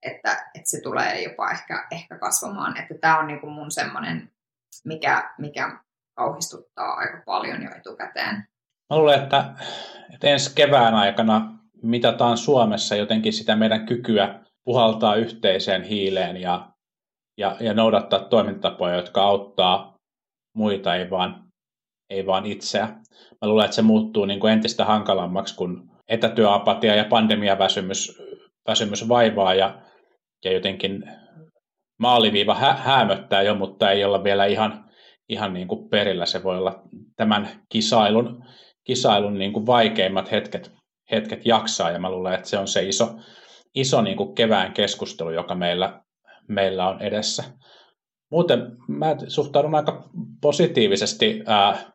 Että, 0.01 0.31
että 0.55 0.69
se 0.69 0.81
tulee 0.81 1.21
jopa 1.21 1.51
ehkä, 1.51 1.87
ehkä 1.91 2.17
kasvamaan. 2.17 2.77
Että 2.77 2.93
tämä 3.01 3.19
on 3.19 3.27
niin 3.27 3.39
kuin 3.39 3.53
mun 3.53 3.71
semmoinen, 3.71 4.31
mikä, 4.85 5.33
mikä 5.37 5.79
kauhistuttaa 6.15 6.93
aika 6.93 7.23
paljon 7.25 7.63
jo 7.63 7.69
etukäteen. 7.77 8.35
Mä 8.89 8.97
luulen, 8.97 9.23
että, 9.23 9.53
että 10.13 10.27
ensi 10.27 10.55
kevään 10.55 10.93
aikana 10.93 11.59
mitataan 11.83 12.37
Suomessa 12.37 12.95
jotenkin 12.95 13.33
sitä 13.33 13.55
meidän 13.55 13.85
kykyä 13.85 14.39
puhaltaa 14.63 15.15
yhteiseen 15.15 15.83
hiileen 15.83 16.37
ja, 16.37 16.69
ja, 17.37 17.57
ja 17.59 17.73
noudattaa 17.73 18.19
toimintatapoja, 18.19 18.95
jotka 18.95 19.23
auttaa 19.23 19.95
muita, 20.55 20.95
ei 20.95 21.09
vaan, 21.09 21.43
ei 22.09 22.25
vaan 22.25 22.45
itseä. 22.45 22.85
Mä 23.41 23.47
luulen, 23.47 23.65
että 23.65 23.75
se 23.75 23.81
muuttuu 23.81 24.25
niin 24.25 24.39
kuin 24.39 24.53
entistä 24.53 24.85
hankalammaksi, 24.85 25.55
kun 25.55 25.89
etätyöapatia 26.07 26.95
ja 26.95 27.05
pandemiaväsymys 27.05 28.21
väsymys 28.67 29.09
vaivaa 29.09 29.53
ja, 29.53 29.81
ja 30.45 30.51
jotenkin 30.51 31.03
maaliviiva 31.99 32.55
hä- 32.55 32.73
häämöttää 32.73 33.41
jo, 33.41 33.55
mutta 33.55 33.91
ei 33.91 34.03
olla 34.03 34.23
vielä 34.23 34.45
ihan 34.45 34.89
ihan 35.29 35.53
niin 35.53 35.67
kuin 35.67 35.89
perillä. 35.89 36.25
Se 36.25 36.43
voi 36.43 36.57
olla 36.57 36.83
tämän 37.15 37.49
kisailun, 37.69 38.45
kisailun 38.83 39.37
niin 39.37 39.53
kuin 39.53 39.65
vaikeimmat 39.65 40.31
hetket, 40.31 40.71
hetket 41.11 41.45
jaksaa, 41.45 41.91
ja 41.91 41.99
mä 41.99 42.11
luulen, 42.11 42.33
että 42.33 42.49
se 42.49 42.57
on 42.57 42.67
se 42.67 42.83
iso, 42.83 43.15
iso 43.75 44.01
niin 44.01 44.17
kuin 44.17 44.35
kevään 44.35 44.73
keskustelu, 44.73 45.31
joka 45.31 45.55
meillä, 45.55 46.01
meillä 46.47 46.89
on 46.89 47.01
edessä. 47.01 47.43
Muuten 48.31 48.77
mä 48.87 49.15
suhtaudun 49.27 49.75
aika 49.75 50.09
positiivisesti 50.41 51.43
ää, 51.45 51.91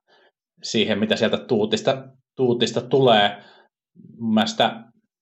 siihen, 0.62 0.98
mitä 0.98 1.16
sieltä 1.16 1.36
tuutista, 1.36 2.08
tuutista 2.36 2.80
tulee. 2.80 3.42
Mielestäni 4.20 4.74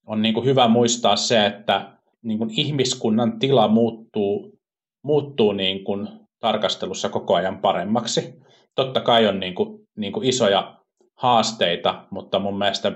on 0.07 0.23
niin 0.23 0.35
kuin 0.35 0.47
hyvä 0.47 0.69
muistaa 0.69 1.16
se, 1.16 1.47
että 1.47 1.99
niin 2.23 2.38
kuin 2.38 2.51
ihmiskunnan 2.51 3.38
tila 3.38 3.69
muuttuu, 3.69 4.59
muuttuu 5.05 5.53
niin 5.53 5.85
kuin 5.85 6.09
tarkastelussa 6.40 7.09
koko 7.09 7.35
ajan 7.35 7.59
paremmaksi. 7.59 8.35
Totta 8.75 9.01
kai 9.01 9.27
on 9.27 9.40
niin 9.40 9.55
kuin, 9.55 9.87
niin 9.96 10.12
kuin 10.12 10.29
isoja 10.29 10.77
haasteita, 11.14 12.05
mutta 12.11 12.38
mun 12.38 12.59
mielestä 12.59 12.92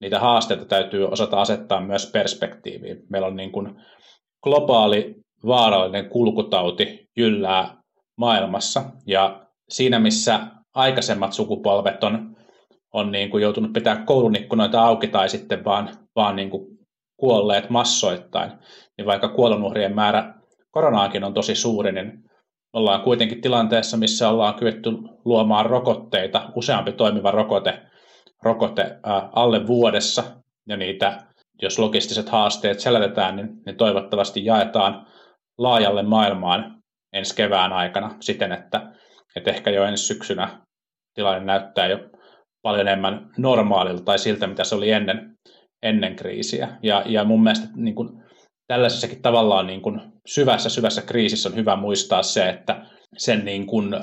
niitä 0.00 0.20
haasteita 0.20 0.64
täytyy 0.64 1.08
osata 1.08 1.40
asettaa 1.40 1.80
myös 1.80 2.10
perspektiiviin. 2.12 3.02
Meillä 3.10 3.26
on 3.26 3.36
niin 3.36 3.52
kuin 3.52 3.82
globaali 4.42 5.14
vaarallinen 5.46 6.08
kulkutauti 6.08 7.08
jyllää 7.16 7.82
maailmassa 8.16 8.84
ja 9.06 9.46
siinä 9.68 9.98
missä 9.98 10.40
aikaisemmat 10.74 11.32
sukupolvet 11.32 12.04
on, 12.04 12.36
on 12.92 13.12
niin 13.12 13.30
kuin 13.30 13.42
joutunut 13.42 13.72
pitää 13.72 14.04
koulun 14.04 14.36
ikkunoita 14.36 14.82
auki 14.84 15.08
tai 15.08 15.28
sitten 15.28 15.64
vaan, 15.64 15.90
vaan 16.16 16.36
niin 16.36 16.50
kuin 16.50 16.78
kuolleet 17.16 17.70
massoittain, 17.70 18.52
niin 18.98 19.06
vaikka 19.06 19.28
kuolonuhrien 19.28 19.94
määrä 19.94 20.34
koronaakin 20.70 21.24
on 21.24 21.34
tosi 21.34 21.54
suuri, 21.54 21.92
niin 21.92 22.24
ollaan 22.72 23.02
kuitenkin 23.02 23.40
tilanteessa, 23.40 23.96
missä 23.96 24.28
ollaan 24.28 24.54
kyetty 24.54 24.90
luomaan 25.24 25.66
rokotteita, 25.66 26.50
useampi 26.56 26.92
toimiva 26.92 27.30
rokote, 27.30 27.82
rokote 28.42 28.82
äh, 28.82 29.22
alle 29.32 29.66
vuodessa, 29.66 30.24
ja 30.68 30.76
niitä, 30.76 31.22
jos 31.62 31.78
logistiset 31.78 32.28
haasteet 32.28 32.80
selätetään, 32.80 33.36
niin 33.36 33.48
ne 33.66 33.72
toivottavasti 33.72 34.44
jaetaan 34.44 35.06
laajalle 35.58 36.02
maailmaan 36.02 36.82
ensi 37.12 37.36
kevään 37.36 37.72
aikana 37.72 38.16
siten, 38.20 38.52
että, 38.52 38.92
että 39.36 39.50
ehkä 39.50 39.70
jo 39.70 39.84
ensi 39.84 40.04
syksynä 40.04 40.60
tilanne 41.14 41.44
näyttää 41.44 41.86
jo 41.86 41.98
paljon 42.62 42.88
enemmän 42.88 43.30
normaalilta 43.38 44.04
tai 44.04 44.18
siltä, 44.18 44.46
mitä 44.46 44.64
se 44.64 44.74
oli 44.74 44.90
ennen, 44.90 45.36
ennen 45.82 46.16
kriisiä. 46.16 46.68
Ja, 46.82 47.02
ja 47.06 47.24
mun 47.24 47.42
mielestä 47.42 47.68
niin 47.76 47.94
kuin, 47.94 48.22
tällaisessakin 48.66 49.22
tavallaan 49.22 49.66
niin 49.66 49.82
kuin, 49.82 50.00
syvässä, 50.26 50.68
syvässä 50.68 51.02
kriisissä 51.02 51.48
on 51.48 51.56
hyvä 51.56 51.76
muistaa 51.76 52.22
se, 52.22 52.48
että 52.48 52.86
sen 53.16 53.44
niin 53.44 53.66
kuin, 53.66 53.94
ä, 53.94 54.00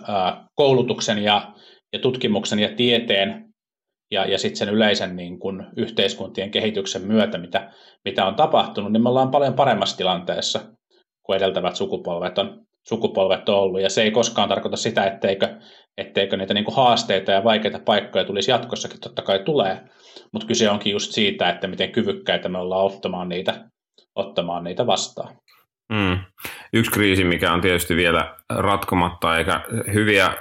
koulutuksen 0.55 1.19
ja, 1.19 1.53
ja 1.93 1.99
tutkimuksen 1.99 2.59
ja 2.59 2.75
tieteen 2.75 3.49
ja, 4.11 4.25
ja 4.25 4.37
sitten 4.37 4.57
sen 4.57 4.69
yleisen 4.69 5.15
niin 5.15 5.39
kuin, 5.39 5.65
yhteiskuntien 5.77 6.51
kehityksen 6.51 7.01
myötä, 7.01 7.37
mitä, 7.37 7.71
mitä 8.05 8.25
on 8.25 8.35
tapahtunut, 8.35 8.91
niin 8.91 9.03
me 9.03 9.09
ollaan 9.09 9.31
paljon 9.31 9.53
paremmassa 9.53 9.97
tilanteessa 9.97 10.59
kuin 11.23 11.37
edeltävät 11.37 11.75
sukupolvet 11.75 12.37
on, 12.37 12.65
sukupolvet 12.87 13.49
on 13.49 13.55
ollut. 13.55 13.81
Ja 13.81 13.89
se 13.89 14.01
ei 14.01 14.11
koskaan 14.11 14.49
tarkoita 14.49 14.77
sitä, 14.77 15.05
etteikö, 15.05 15.59
etteikö 15.97 16.37
niitä 16.37 16.53
niin 16.53 16.65
kuin 16.65 16.75
haasteita 16.75 17.31
ja 17.31 17.43
vaikeita 17.43 17.79
paikkoja 17.85 18.25
tulisi 18.25 18.51
jatkossakin, 18.51 18.99
totta 18.99 19.21
kai 19.21 19.39
tulee. 19.39 19.81
Mutta 20.33 20.47
kyse 20.47 20.69
onkin 20.69 20.91
just 20.91 21.11
siitä, 21.11 21.49
että 21.49 21.67
miten 21.67 21.91
kyvykkäitä 21.91 22.49
me 22.49 22.57
ollaan 22.57 22.85
ottamaan 22.85 23.29
niitä, 23.29 23.69
ottamaan 24.15 24.63
niitä 24.63 24.87
vastaan. 24.87 25.35
Mm. 25.89 26.19
Yksi 26.73 26.91
kriisi, 26.91 27.23
mikä 27.23 27.53
on 27.53 27.61
tietysti 27.61 27.95
vielä 27.95 28.35
ratkomatta, 28.49 29.37
eikä 29.37 29.61
hyviä 29.93 30.25
äh, 30.25 30.35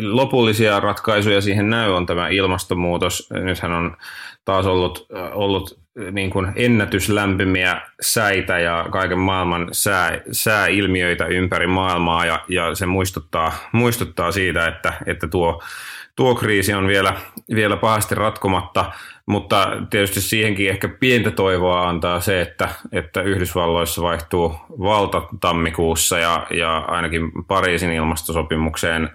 lopullisia 0.00 0.80
ratkaisuja 0.80 1.40
siihen 1.40 1.70
näy, 1.70 1.90
on 1.90 2.06
tämä 2.06 2.28
ilmastonmuutos. 2.28 3.28
Nythän 3.32 3.72
on 3.72 3.96
taas 4.44 4.66
ollut, 4.66 5.06
äh, 5.16 5.30
ollut 5.38 5.82
niin 6.12 6.30
kuin 6.30 6.52
ennätyslämpimiä 6.56 7.80
säitä 8.00 8.58
ja 8.58 8.86
kaiken 8.90 9.18
maailman 9.18 9.68
sää, 9.72 10.20
sääilmiöitä 10.32 11.26
ympäri 11.26 11.66
maailmaa 11.66 12.26
ja, 12.26 12.44
ja 12.48 12.74
se 12.74 12.86
muistuttaa, 12.86 13.52
muistuttaa 13.72 14.32
siitä, 14.32 14.66
että, 14.66 14.92
että 15.06 15.28
tuo, 15.28 15.62
tuo 16.16 16.34
kriisi 16.34 16.74
on 16.74 16.88
vielä, 16.88 17.14
vielä 17.54 17.76
pahasti 17.76 18.14
ratkomatta, 18.14 18.92
mutta 19.26 19.68
tietysti 19.90 20.20
siihenkin 20.20 20.70
ehkä 20.70 20.88
pientä 20.88 21.30
toivoa 21.30 21.88
antaa 21.88 22.20
se, 22.20 22.40
että, 22.40 22.68
että 22.92 23.22
Yhdysvalloissa 23.22 24.02
vaihtuu 24.02 24.56
valta 24.68 25.22
tammikuussa 25.40 26.18
ja, 26.18 26.46
ja 26.50 26.78
ainakin 26.78 27.32
Pariisin 27.48 27.92
ilmastosopimukseen 27.92 29.10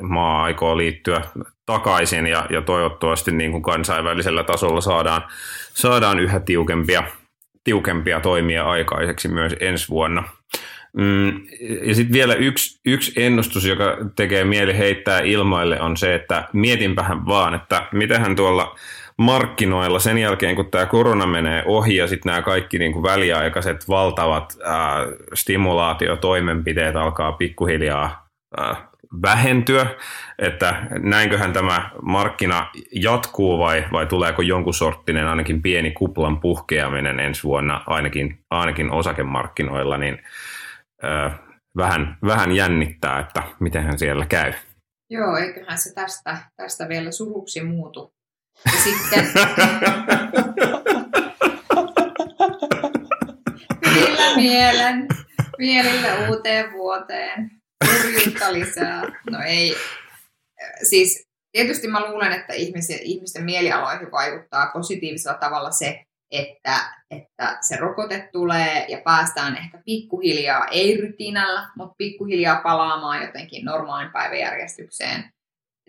maa 0.00 0.42
aikoo 0.42 0.76
liittyä 0.76 1.22
takaisin 1.66 2.26
ja, 2.26 2.46
ja 2.50 2.62
toivottavasti 2.62 3.32
niin 3.32 3.50
kuin 3.50 3.62
kansainvälisellä 3.62 4.44
tasolla 4.44 4.80
saadaan, 4.80 5.22
saadaan 5.74 6.18
yhä 6.18 6.40
tiukempia, 6.40 7.02
tiukempia 7.64 8.20
toimia 8.20 8.70
aikaiseksi 8.70 9.28
myös 9.28 9.56
ensi 9.60 9.88
vuonna. 9.88 10.22
Mm, 10.96 11.40
ja 11.82 11.94
sitten 11.94 12.12
vielä 12.12 12.34
yksi, 12.34 12.80
yksi 12.86 13.12
ennustus, 13.16 13.64
joka 13.64 13.96
tekee 14.16 14.44
mieli 14.44 14.78
heittää 14.78 15.20
ilmoille, 15.20 15.80
on 15.80 15.96
se, 15.96 16.14
että 16.14 16.48
mietinpähän 16.52 17.26
vaan, 17.26 17.54
että 17.54 17.86
mitähän 17.92 18.36
tuolla 18.36 18.76
markkinoilla 19.16 19.98
sen 19.98 20.18
jälkeen, 20.18 20.56
kun 20.56 20.70
tämä 20.70 20.86
korona 20.86 21.26
menee 21.26 21.62
ohi 21.66 21.96
ja 21.96 22.06
sitten 22.06 22.30
nämä 22.30 22.42
kaikki 22.42 22.78
niin 22.78 22.92
kuin 22.92 23.02
väliaikaiset 23.02 23.88
valtavat 23.88 24.56
ää, 24.64 25.06
stimulaatiotoimenpiteet 25.34 26.96
alkaa 26.96 27.32
pikkuhiljaa 27.32 28.28
ää, 28.58 28.90
vähentyä, 29.22 29.86
että 30.38 30.82
näinköhän 30.98 31.52
tämä 31.52 31.90
markkina 32.02 32.66
jatkuu 32.92 33.58
vai, 33.58 33.84
vai 33.92 34.06
tuleeko 34.06 34.42
jonkun 34.42 34.74
sorttinen 34.74 35.26
ainakin 35.26 35.62
pieni 35.62 35.90
kuplan 35.90 36.40
puhkeaminen 36.40 37.20
ensi 37.20 37.42
vuonna 37.42 37.82
ainakin, 37.86 38.38
ainakin 38.50 38.90
osakemarkkinoilla, 38.90 39.98
niin 39.98 40.18
ää, 41.02 41.38
vähän, 41.76 42.18
vähän 42.26 42.52
jännittää, 42.52 43.20
että 43.20 43.42
mitenhän 43.60 43.98
siellä 43.98 44.26
käy. 44.26 44.52
Joo, 45.10 45.36
eiköhän 45.36 45.78
se 45.78 45.94
tästä, 45.94 46.38
tästä 46.56 46.88
vielä 46.88 47.12
suruksi 47.12 47.62
muutu. 47.62 48.12
Ja 48.66 48.78
sitten... 48.84 49.26
Hyvillä 53.86 54.36
mielen, 54.36 55.06
mielillä 55.58 56.28
uuteen 56.28 56.72
vuoteen. 56.72 57.50
Kurjuutta 57.86 58.52
lisää. 58.52 59.02
No 59.30 59.38
ei. 59.46 59.76
Siis 60.90 61.22
tietysti 61.52 61.88
mä 61.88 62.10
luulen, 62.10 62.32
että 62.32 62.52
ihmisten, 62.52 62.98
ihmisten 63.02 63.44
mielialoihin 63.44 64.10
vaikuttaa 64.10 64.70
positiivisella 64.72 65.38
tavalla 65.38 65.70
se, 65.70 66.02
että, 66.30 66.76
että 67.10 67.58
se 67.60 67.76
rokote 67.76 68.28
tulee 68.32 68.86
ja 68.88 69.00
päästään 69.04 69.56
ehkä 69.56 69.82
pikkuhiljaa, 69.84 70.66
ei 70.66 70.96
rytinällä, 70.96 71.68
mutta 71.76 71.94
pikkuhiljaa 71.98 72.60
palaamaan 72.62 73.22
jotenkin 73.22 73.64
normaalin 73.64 74.12
päiväjärjestykseen 74.12 75.24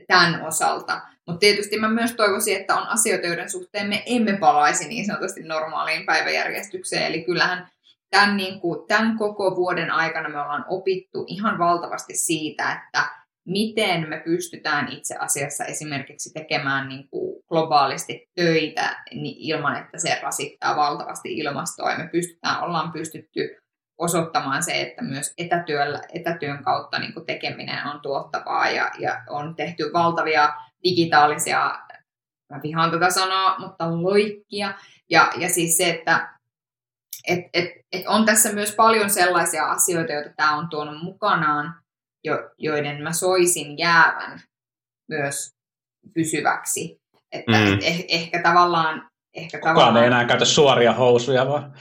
tämän 0.07 0.41
osalta. 0.41 1.01
Mutta 1.27 1.39
tietysti 1.39 1.79
mä 1.79 1.89
myös 1.89 2.13
toivoisin, 2.13 2.57
että 2.57 2.75
on 2.75 2.87
asioita, 2.87 3.27
joiden 3.27 3.51
suhteen 3.51 3.89
me 3.89 4.03
emme 4.05 4.37
palaisi 4.37 4.87
niin 4.87 5.05
sanotusti 5.05 5.43
normaaliin 5.43 6.05
päiväjärjestykseen. 6.05 7.07
Eli 7.07 7.23
kyllähän 7.23 7.67
tämän, 8.09 8.37
niin 8.37 8.59
kuin, 8.61 8.87
tämän 8.87 9.17
koko 9.17 9.55
vuoden 9.55 9.91
aikana 9.91 10.29
me 10.29 10.41
ollaan 10.41 10.65
opittu 10.67 11.25
ihan 11.27 11.59
valtavasti 11.59 12.15
siitä, 12.15 12.71
että 12.71 13.09
miten 13.47 14.09
me 14.09 14.21
pystytään 14.25 14.91
itse 14.91 15.15
asiassa 15.15 15.65
esimerkiksi 15.65 16.33
tekemään 16.33 16.89
niin 16.89 17.07
kuin 17.09 17.40
globaalisti 17.51 18.29
töitä 18.35 19.03
niin 19.11 19.35
ilman, 19.39 19.75
että 19.75 19.97
se 19.97 20.19
rasittaa 20.23 20.75
valtavasti 20.75 21.37
ilmastoa. 21.37 21.91
Ja 21.91 21.97
me 21.97 22.09
pystytään, 22.11 22.63
ollaan 22.63 22.91
pystytty 22.91 23.57
osoittamaan 23.97 24.63
se, 24.63 24.81
että 24.81 25.01
myös 25.01 25.33
etätyöllä, 25.37 26.01
etätyön 26.13 26.63
kautta 26.63 26.99
niin 26.99 27.13
tekeminen 27.25 27.87
on 27.87 28.01
tuottavaa 28.01 28.69
ja, 28.69 28.91
ja 28.99 29.23
on 29.29 29.55
tehty 29.55 29.83
valtavia 29.93 30.53
digitaalisia, 30.83 31.79
mä 32.53 32.59
vihaan 32.63 32.91
tätä 32.91 33.09
sanaa, 33.09 33.59
mutta 33.59 34.01
loikkia. 34.03 34.73
Ja, 35.09 35.31
ja 35.37 35.49
siis 35.49 35.77
se, 35.77 35.89
että 35.89 36.29
et, 37.27 37.39
et, 37.53 37.71
et 37.91 38.07
on 38.07 38.25
tässä 38.25 38.53
myös 38.53 38.75
paljon 38.75 39.09
sellaisia 39.09 39.65
asioita, 39.65 40.13
joita 40.13 40.29
tämä 40.35 40.57
on 40.57 40.69
tuonut 40.69 41.03
mukanaan, 41.03 41.81
jo, 42.23 42.51
joiden 42.57 43.03
mä 43.03 43.13
soisin 43.13 43.77
jäävän 43.77 44.41
myös 45.09 45.51
pysyväksi. 46.13 47.00
Että 47.31 47.51
mm. 47.51 47.79
eh, 47.81 48.05
ehkä 48.07 48.41
tavallaan... 48.43 49.09
Ehkä 49.33 49.57
Kukaan 49.57 49.75
tavallaan... 49.75 50.03
ei 50.03 50.07
enää 50.07 50.25
käytä 50.25 50.45
suoria 50.45 50.93
housuja, 50.93 51.47
vaan 51.47 51.73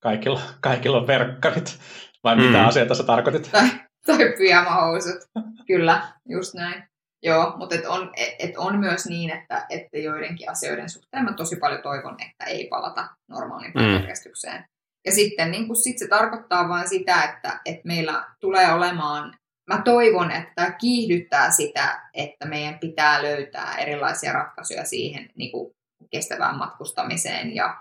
kaikilla, 0.00 0.40
kaikilla 0.60 0.96
on 0.96 1.06
verkkarit. 1.06 1.78
Vai 2.24 2.36
mitä 2.36 2.58
mm. 2.58 2.68
asioita 2.68 2.94
sä 2.94 3.02
tarkoitit? 3.02 3.48
Tai, 3.52 3.68
tai 4.06 4.18
pyjamahousut. 4.38 5.18
Kyllä, 5.66 6.02
just 6.28 6.54
näin. 6.54 6.84
Joo, 7.22 7.56
mutta 7.56 7.74
et 7.74 7.86
on, 7.86 8.12
et 8.38 8.56
on 8.56 8.78
myös 8.78 9.06
niin, 9.06 9.30
että, 9.30 9.66
että 9.70 9.98
joidenkin 9.98 10.50
asioiden 10.50 10.90
suhteen 10.90 11.24
mä 11.24 11.32
tosi 11.32 11.56
paljon 11.56 11.82
toivon, 11.82 12.16
että 12.28 12.44
ei 12.44 12.66
palata 12.70 13.08
normaaliin 13.28 13.72
mm. 13.74 14.06
Ja 15.04 15.12
sitten 15.12 15.50
niin 15.50 15.66
kun 15.66 15.76
sit 15.76 15.98
se 15.98 16.08
tarkoittaa 16.08 16.68
vain 16.68 16.88
sitä, 16.88 17.22
että, 17.22 17.60
että 17.64 17.80
meillä 17.84 18.24
tulee 18.40 18.72
olemaan, 18.72 19.34
mä 19.70 19.82
toivon, 19.82 20.30
että 20.30 20.52
tämä 20.54 20.70
kiihdyttää 20.70 21.50
sitä, 21.50 22.00
että 22.14 22.46
meidän 22.46 22.78
pitää 22.78 23.22
löytää 23.22 23.74
erilaisia 23.78 24.32
ratkaisuja 24.32 24.84
siihen 24.84 25.30
niin 25.34 25.52
kuin 25.52 25.72
kestävään 26.10 26.56
matkustamiseen 26.56 27.54
ja, 27.54 27.76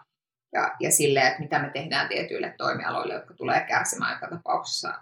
ja, 0.53 0.75
ja 0.79 0.91
sille, 0.91 1.19
että 1.19 1.39
mitä 1.39 1.59
me 1.59 1.69
tehdään 1.69 2.09
tietyille 2.09 2.55
toimialoille, 2.57 3.13
jotka 3.13 3.33
tulee 3.33 3.65
kärsimään 3.67 4.13
joka 4.13 4.35
tapauksessa, 4.35 4.93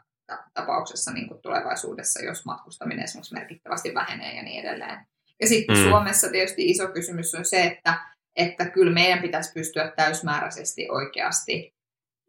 tapauksessa 0.53 1.11
niin 1.11 1.27
kuin 1.27 1.41
tulevaisuudessa, 1.41 2.25
jos 2.25 2.45
matkustaminen 2.45 3.03
esimerkiksi 3.03 3.33
merkittävästi 3.33 3.93
vähenee 3.93 4.35
ja 4.35 4.43
niin 4.43 4.65
edelleen. 4.65 5.05
Ja 5.41 5.47
sitten 5.47 5.77
mm. 5.77 5.83
Suomessa 5.83 6.29
tietysti 6.29 6.69
iso 6.69 6.87
kysymys 6.87 7.35
on 7.35 7.45
se, 7.45 7.63
että, 7.63 7.99
että 8.35 8.65
kyllä 8.65 8.93
meidän 8.93 9.21
pitäisi 9.21 9.51
pystyä 9.53 9.91
täysmääräisesti 9.95 10.89
oikeasti 10.89 11.73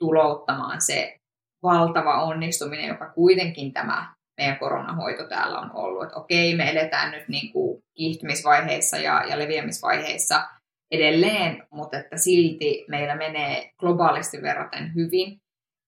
tulouttamaan 0.00 0.80
se 0.80 1.16
valtava 1.62 2.22
onnistuminen, 2.22 2.88
joka 2.88 3.10
kuitenkin 3.10 3.72
tämä 3.72 4.14
meidän 4.38 4.58
koronahoito 4.58 5.28
täällä 5.28 5.58
on 5.58 5.70
ollut. 5.74 6.02
Että 6.02 6.16
okei, 6.16 6.56
me 6.56 6.70
eletään 6.70 7.10
nyt 7.10 7.28
niin 7.28 7.52
kuin 7.52 7.82
kiihtymisvaiheissa 7.96 8.96
ja, 8.96 9.24
ja 9.28 9.38
leviämisvaiheissa 9.38 10.48
edelleen, 10.90 11.66
mutta 11.70 11.98
että 11.98 12.16
silti 12.16 12.84
meillä 12.88 13.16
menee 13.16 13.70
globaalisti 13.78 14.42
verraten 14.42 14.94
hyvin. 14.94 15.38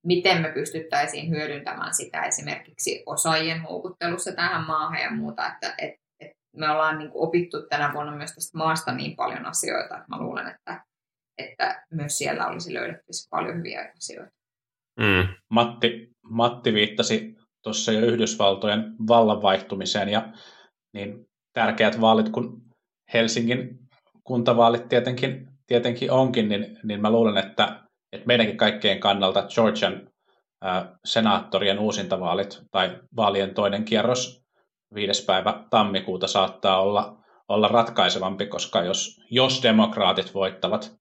Miten 0.06 0.42
me 0.42 0.48
pystyttäisiin 0.48 1.30
hyödyntämään 1.30 1.94
sitä 1.94 2.22
esimerkiksi 2.22 3.02
osaajien 3.06 3.62
houkuttelussa 3.62 4.32
tähän 4.32 4.66
maahan 4.66 5.00
ja 5.00 5.10
muuta, 5.10 5.46
että 5.46 5.74
et, 5.78 5.94
et 6.20 6.32
me 6.56 6.70
ollaan 6.70 6.98
niin 6.98 7.10
kuin 7.10 7.28
opittu 7.28 7.62
tänä 7.62 7.92
vuonna 7.92 8.16
myös 8.16 8.34
tästä 8.34 8.58
maasta 8.58 8.94
niin 8.94 9.16
paljon 9.16 9.46
asioita, 9.46 9.96
että 9.96 10.08
mä 10.08 10.18
luulen, 10.18 10.46
että, 10.46 10.84
että 11.38 11.84
myös 11.92 12.18
siellä 12.18 12.46
olisi 12.46 12.74
löydettävissä 12.74 13.28
paljon 13.30 13.56
hyviä 13.56 13.92
asioita. 13.96 14.30
Mm. 15.00 15.34
Matti, 15.50 16.10
Matti 16.22 16.74
viittasi 16.74 17.35
tuossa 17.66 17.92
jo 17.92 18.00
Yhdysvaltojen 18.00 18.94
vallanvaihtumiseen 19.08 20.08
ja 20.08 20.28
niin 20.92 21.26
tärkeät 21.52 22.00
vaalit 22.00 22.28
kuin 22.28 22.48
Helsingin 23.14 23.78
kuntavaalit 24.24 24.88
tietenkin, 24.88 25.48
tietenkin 25.66 26.10
onkin, 26.10 26.48
niin, 26.48 26.78
niin 26.84 27.00
mä 27.00 27.10
luulen, 27.10 27.36
että, 27.36 27.80
että 28.12 28.26
meidänkin 28.26 28.56
kaikkien 28.56 29.00
kannalta 29.00 29.46
Georgian 29.54 30.10
ää, 30.62 30.96
senaattorien 31.04 31.78
uusintavaalit 31.78 32.62
tai 32.70 32.98
vaalien 33.16 33.54
toinen 33.54 33.84
kierros 33.84 34.42
5. 34.94 35.24
päivä 35.24 35.64
tammikuuta 35.70 36.26
saattaa 36.26 36.80
olla, 36.80 37.16
olla 37.48 37.68
ratkaisevampi, 37.68 38.46
koska 38.46 38.82
jos, 38.82 39.20
jos 39.30 39.62
demokraatit 39.62 40.34
voittavat, 40.34 40.96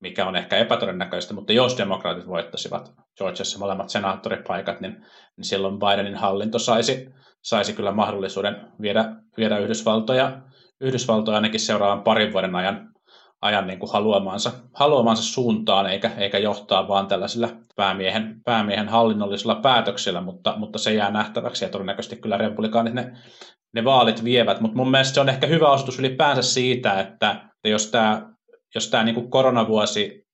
mikä 0.00 0.26
on 0.26 0.36
ehkä 0.36 0.56
epätodennäköistä, 0.56 1.34
mutta 1.34 1.52
jos 1.52 1.78
demokraatit 1.78 2.26
voittaisivat 2.26 2.92
Georgiassa 3.18 3.58
molemmat 3.58 3.88
senaattoripaikat, 3.88 4.80
niin, 4.80 4.92
niin 5.36 5.44
silloin 5.44 5.78
Bidenin 5.78 6.16
hallinto 6.16 6.58
saisi, 6.58 7.08
saisi 7.42 7.72
kyllä 7.72 7.92
mahdollisuuden 7.92 8.56
viedä, 8.80 9.04
viedä 9.36 9.58
Yhdysvaltoja, 9.58 10.38
Yhdysvaltoja 10.80 11.36
ainakin 11.36 11.60
seuraavan 11.60 12.02
parin 12.02 12.32
vuoden 12.32 12.54
ajan, 12.54 12.88
ajan 13.42 13.66
niin 13.66 13.78
kuin 13.78 13.92
haluamansa, 13.92 14.52
haluamansa 14.74 15.22
suuntaan, 15.22 15.86
eikä, 15.86 16.10
eikä 16.18 16.38
johtaa 16.38 16.88
vaan 16.88 17.06
tällaisilla 17.06 17.48
päämiehen, 17.76 18.40
päämiehen 18.44 18.88
hallinnollisilla 18.88 19.54
päätöksillä, 19.54 20.20
mutta, 20.20 20.54
mutta 20.56 20.78
se 20.78 20.94
jää 20.94 21.10
nähtäväksi 21.10 21.64
ja 21.64 21.68
todennäköisesti 21.68 22.16
kyllä 22.16 22.36
republikaanit 22.36 22.94
ne, 22.94 23.12
ne 23.74 23.84
vaalit 23.84 24.24
vievät, 24.24 24.60
mutta 24.60 24.76
mun 24.76 24.90
mielestä 24.90 25.14
se 25.14 25.20
on 25.20 25.28
ehkä 25.28 25.46
hyvä 25.46 25.70
osoitus 25.70 25.98
ylipäänsä 25.98 26.42
siitä, 26.42 27.00
että, 27.00 27.30
että 27.30 27.68
jos 27.68 27.90
tämä 27.90 28.37
jos 28.74 28.90
tämä 28.90 29.04
niin 29.04 29.30
koronavuosi 29.30 30.28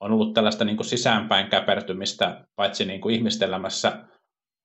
on 0.00 0.12
ollut 0.12 0.34
tällaista 0.34 0.64
niin 0.64 0.76
kuin 0.76 0.86
sisäänpäin 0.86 1.50
käpertymistä, 1.50 2.44
paitsi 2.56 2.84
niin 2.84 3.00
kuin 3.00 3.14
ihmisten 3.14 3.48
elämässä 3.48 4.04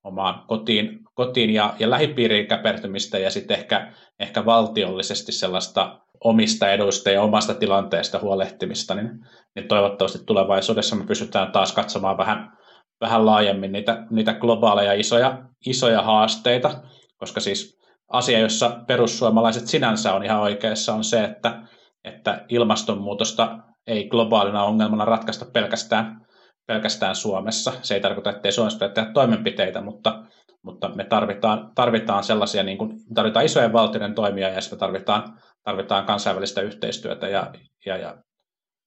omaan 0.03 0.43
kotiin, 0.47 0.99
kotiin 1.13 1.49
ja, 1.49 1.73
ja 1.79 1.89
lähipiiriin 1.89 2.47
käpertymistä 2.47 3.17
ja 3.17 3.31
sitten 3.31 3.57
ehkä, 3.57 3.93
ehkä 4.19 4.45
valtiollisesti 4.45 5.31
sellaista 5.31 5.99
omista 6.23 6.71
eduista 6.71 7.09
ja 7.09 7.21
omasta 7.21 7.53
tilanteesta 7.53 8.19
huolehtimista, 8.19 8.95
niin, 8.95 9.09
niin 9.55 9.67
toivottavasti 9.67 10.19
tulevaisuudessa 10.25 10.95
me 10.95 11.05
pystytään 11.05 11.51
taas 11.51 11.71
katsomaan 11.71 12.17
vähän, 12.17 12.57
vähän 13.01 13.25
laajemmin 13.25 13.71
niitä, 13.71 14.05
niitä 14.09 14.33
globaaleja 14.33 14.93
isoja, 14.93 15.43
isoja 15.65 16.01
haasteita, 16.01 16.83
koska 17.17 17.39
siis 17.39 17.79
asia, 18.07 18.39
jossa 18.39 18.83
perussuomalaiset 18.87 19.67
sinänsä 19.67 20.13
on 20.13 20.25
ihan 20.25 20.39
oikeassa, 20.39 20.93
on 20.93 21.03
se, 21.03 21.23
että, 21.23 21.61
että 22.05 22.45
ilmastonmuutosta 22.49 23.57
ei 23.87 24.07
globaalina 24.07 24.63
ongelmana 24.63 25.05
ratkaista 25.05 25.45
pelkästään, 25.53 26.25
pelkästään 26.67 27.15
Suomessa. 27.15 27.73
Se 27.81 27.93
ei 27.93 28.01
tarkoita, 28.01 28.29
että 28.29 28.47
ei 28.47 28.51
Suomessa 28.51 28.89
tehdä 28.89 29.11
toimenpiteitä, 29.13 29.81
mutta, 29.81 30.23
mutta 30.63 30.89
me 30.89 31.03
tarvitaan, 31.03 31.71
tarvitaan 31.75 32.23
sellaisia, 32.23 32.63
niin 32.63 32.77
kuin, 32.77 32.99
tarvitaan 33.13 33.45
isojen 33.45 33.73
valtioiden 33.73 34.15
toimia 34.15 34.49
ja 34.49 34.59
me 34.71 34.77
tarvitaan, 34.77 35.39
tarvitaan 35.63 36.05
kansainvälistä 36.05 36.61
yhteistyötä 36.61 37.27
ja, 37.27 37.53
ja, 37.85 37.97
ja 37.97 38.17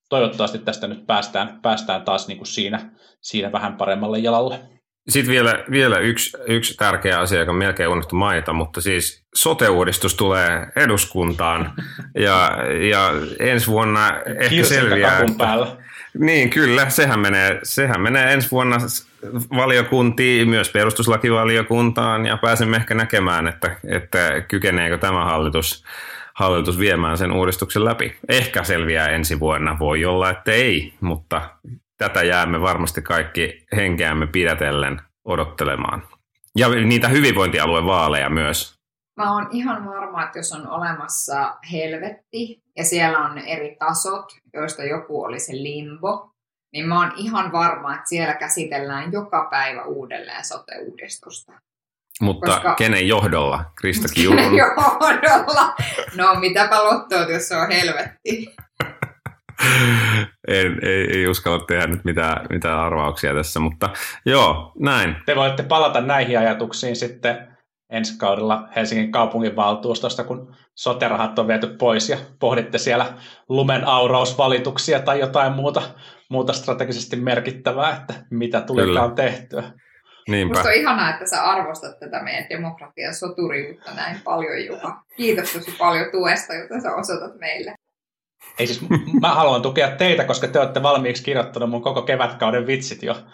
toivottavasti 0.09 0.59
tästä 0.59 0.87
nyt 0.87 1.07
päästään, 1.07 1.59
päästään 1.63 2.03
taas 2.03 2.29
niin 2.29 2.39
kuin 2.39 2.47
siinä, 2.47 2.91
siinä 3.21 3.53
vähän 3.53 3.77
paremmalle 3.77 4.19
jalalle. 4.19 4.74
Sitten 5.09 5.33
vielä, 5.33 5.65
vielä 5.71 5.99
yksi, 5.99 6.37
yksi 6.47 6.77
tärkeä 6.77 7.21
asia, 7.21 7.39
joka 7.39 7.53
melkein 7.53 7.89
unohtu 7.89 8.17
mainita, 8.17 8.53
mutta 8.53 8.81
siis 8.81 9.25
sote-uudistus 9.35 10.15
tulee 10.15 10.67
eduskuntaan 10.77 11.73
ja, 12.19 12.59
ja 12.91 13.11
ensi 13.39 13.67
vuonna 13.67 14.21
ehkä 14.41 14.65
selviää. 14.65 15.25
Päällä. 15.39 15.67
Niin, 16.19 16.51
kyllä. 16.51 16.91
Sehän 16.91 17.21
menee, 17.21 17.61
sehän 17.63 18.01
menee 18.01 18.33
ensi 18.33 18.51
vuonna 18.51 18.77
valiokuntiin, 19.57 20.49
myös 20.49 20.71
perustuslakivaliokuntaan 20.71 22.27
ja 22.27 22.37
pääsemme 22.37 22.77
ehkä 22.77 22.95
näkemään, 22.95 23.49
että, 23.49 23.77
että 23.89 24.41
kykeneekö 24.49 24.99
tämä 24.99 25.25
hallitus, 25.25 25.85
hallitus 26.35 26.79
viemään 26.79 27.19
sen 27.19 27.33
uudistuksen 27.33 27.85
läpi. 27.85 28.17
Ehkä 28.29 28.65
selviää 28.65 29.09
ensi 29.09 29.41
vuonna, 29.41 29.79
voi 29.79 30.05
olla, 30.05 30.31
että 30.31 30.53
ei, 30.53 30.95
mutta 31.01 31.43
tätä 31.99 32.23
jäämme 32.23 32.61
varmasti 32.61 33.03
kaikki 33.03 33.67
henkeämme 33.77 34.27
pidätellen 34.27 35.01
odottelemaan. 35.25 36.03
Ja 36.59 36.69
niitä 36.69 37.09
hyvinvointialuevaaleja 37.09 38.31
myös. 38.31 38.75
Mä 39.17 39.33
oon 39.33 39.49
ihan 39.51 39.87
varma, 39.87 40.25
että 40.25 40.39
jos 40.39 40.53
on 40.53 40.69
olemassa 40.69 41.57
helvetti 41.73 42.63
ja 42.77 42.85
siellä 42.85 43.19
on 43.19 43.39
eri 43.39 43.77
tasot, 43.79 44.25
joista 44.55 44.85
joku 44.85 45.23
oli 45.23 45.41
se 45.41 45.53
limbo, 45.53 46.31
niin 46.73 46.89
mä 46.89 47.01
oon 47.01 47.13
ihan 47.17 47.53
varma, 47.53 47.95
että 47.95 48.09
siellä 48.09 48.35
käsitellään 48.35 49.13
joka 49.13 49.49
päivä 49.51 49.83
uudelleen 49.85 50.45
sote-uudistusta. 50.45 51.53
Mutta 52.21 52.51
Koska... 52.51 52.75
kenen 52.75 53.09
johdolla? 53.09 53.65
Krista 53.81 54.09
Kiurun? 54.15 54.39
Kenen 54.39 54.57
johdolla? 54.57 55.75
No 56.17 56.35
mitäpä 56.35 56.85
lottoot, 56.85 57.29
jos 57.29 57.49
se 57.49 57.57
on 57.57 57.71
helvetti 57.71 58.55
en, 60.49 60.79
ei, 60.83 61.17
ei 61.17 61.29
uskalla 61.29 61.65
tehdä 61.67 61.87
nyt 61.87 62.05
mitään, 62.05 62.47
mitään 62.51 62.81
arvauksia 62.81 63.35
tässä, 63.35 63.61
mutta 63.61 63.91
joo, 64.27 64.73
näin. 64.81 65.17
Te 65.27 65.37
voitte 65.37 65.63
palata 65.63 66.01
näihin 66.01 66.39
ajatuksiin 66.39 66.97
sitten 66.97 67.55
ensi 67.91 68.19
kaudella 68.19 68.69
Helsingin 68.77 69.13
kaupunginvaltuustosta, 69.13 70.25
kun 70.25 70.57
soterahat 70.75 71.39
on 71.39 71.49
viety 71.49 71.67
pois 71.79 72.09
ja 72.09 72.17
pohditte 72.41 72.79
siellä 72.79 73.07
lumen 73.49 73.87
aurausvalituksia 73.87 75.01
tai 75.01 75.21
jotain 75.21 75.53
muuta, 75.53 75.83
muuta 76.31 76.53
strategisesti 76.53 77.17
merkittävää, 77.17 77.97
että 77.97 78.15
mitä 78.31 78.61
tulikaan 78.61 79.15
tehtyä. 79.15 79.63
Niinpä. 80.29 80.55
Musta 80.55 80.69
on 80.69 80.75
ihanaa, 80.75 81.11
että 81.11 81.27
sä 81.27 81.43
arvostat 81.43 81.99
tätä 81.99 82.23
meidän 82.23 82.49
demokratian 82.51 83.15
soturiutta 83.15 83.95
näin 83.95 84.21
paljon, 84.25 84.67
Juha. 84.67 85.03
Kiitos 85.17 85.53
tosi 85.53 85.75
paljon 85.79 86.11
tuesta, 86.11 86.55
jota 86.55 86.81
sä 86.81 86.95
osoitat 86.95 87.41
meille. 87.41 87.75
Ei 88.59 88.67
siis, 88.67 88.81
mä 89.21 89.35
haluan 89.35 89.63
tukea 89.63 89.91
teitä, 89.91 90.25
koska 90.25 90.49
te 90.49 90.61
olette 90.61 90.83
valmiiksi 90.83 91.25
kirjoittanut 91.25 91.71
mun 91.71 91.83
koko 91.83 92.03
kevätkauden 92.03 92.67
vitsit 92.67 93.03
jo. 93.03 93.17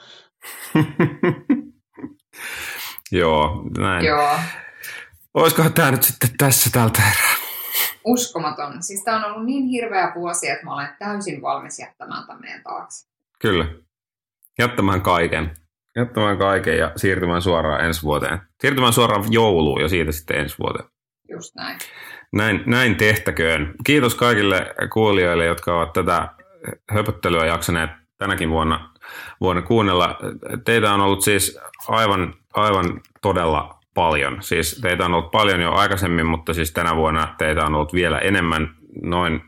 Joo, 3.12 3.64
näin. 3.78 4.04
Joo. 4.04 4.38
Olisikohan 5.34 5.72
tämä 5.72 5.90
nyt 5.90 6.02
sitten 6.02 6.30
tässä 6.38 6.70
tältä 6.72 6.98
erää? 6.98 7.40
Uskomaton. 8.04 8.82
Siis 8.82 9.04
tämä 9.04 9.16
on 9.26 9.32
ollut 9.32 9.46
niin 9.46 9.64
hirveä 9.64 10.12
vuosi, 10.14 10.48
että 10.48 10.64
mä 10.64 10.74
olen 10.74 10.88
täysin 10.98 11.42
valmis 11.42 11.78
jättämään 11.78 12.26
tämän 12.26 12.40
meidän 12.40 12.62
taakse. 12.62 13.08
Kyllä. 13.38 13.66
Jättämään 14.58 15.02
kaiken. 15.02 15.56
Jättämään 15.96 16.38
kaiken 16.38 16.78
ja 16.78 16.92
siirtymään 16.96 17.42
suoraan 17.42 17.84
ensi 17.84 18.02
vuoteen. 18.02 18.40
Siirtymään 18.60 18.92
suoraan 18.92 19.32
jouluun 19.32 19.80
ja 19.80 19.88
siitä 19.88 20.12
sitten 20.12 20.40
ensi 20.40 20.56
vuoteen. 20.58 20.88
Just 21.28 21.54
näin. 21.54 21.78
Näin, 22.32 22.62
näin 22.66 22.96
tehtäköön. 22.96 23.74
Kiitos 23.84 24.14
kaikille 24.14 24.74
kuulijoille, 24.92 25.44
jotka 25.44 25.76
ovat 25.76 25.92
tätä 25.92 26.28
höpöttelyä 26.90 27.46
jaksaneet 27.46 27.90
tänäkin 28.18 28.50
vuonna, 28.50 28.90
vuonna 29.40 29.62
kuunnella. 29.62 30.18
Teitä 30.64 30.92
on 30.92 31.00
ollut 31.00 31.22
siis 31.22 31.58
aivan, 31.88 32.34
aivan 32.54 33.00
todella 33.22 33.78
paljon. 33.94 34.42
Siis 34.42 34.80
teitä 34.82 35.04
on 35.04 35.14
ollut 35.14 35.30
paljon 35.30 35.60
jo 35.60 35.72
aikaisemmin, 35.72 36.26
mutta 36.26 36.54
siis 36.54 36.72
tänä 36.72 36.96
vuonna 36.96 37.34
teitä 37.38 37.66
on 37.66 37.74
ollut 37.74 37.94
vielä 37.94 38.18
enemmän, 38.18 38.74
noin 39.02 39.42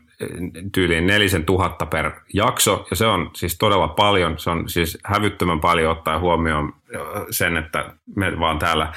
tyyliin 0.71 1.07
nelisen 1.07 1.45
tuhatta 1.45 1.85
per 1.85 2.11
jakso, 2.33 2.87
ja 2.89 2.95
se 2.95 3.05
on 3.05 3.29
siis 3.35 3.57
todella 3.57 3.87
paljon, 3.87 4.39
se 4.39 4.49
on 4.49 4.69
siis 4.69 4.97
hävyttömän 5.05 5.59
paljon 5.59 5.91
ottaa 5.91 6.19
huomioon 6.19 6.73
sen, 7.29 7.57
että 7.57 7.93
me 8.15 8.39
vaan 8.39 8.59
täällä 8.59 8.93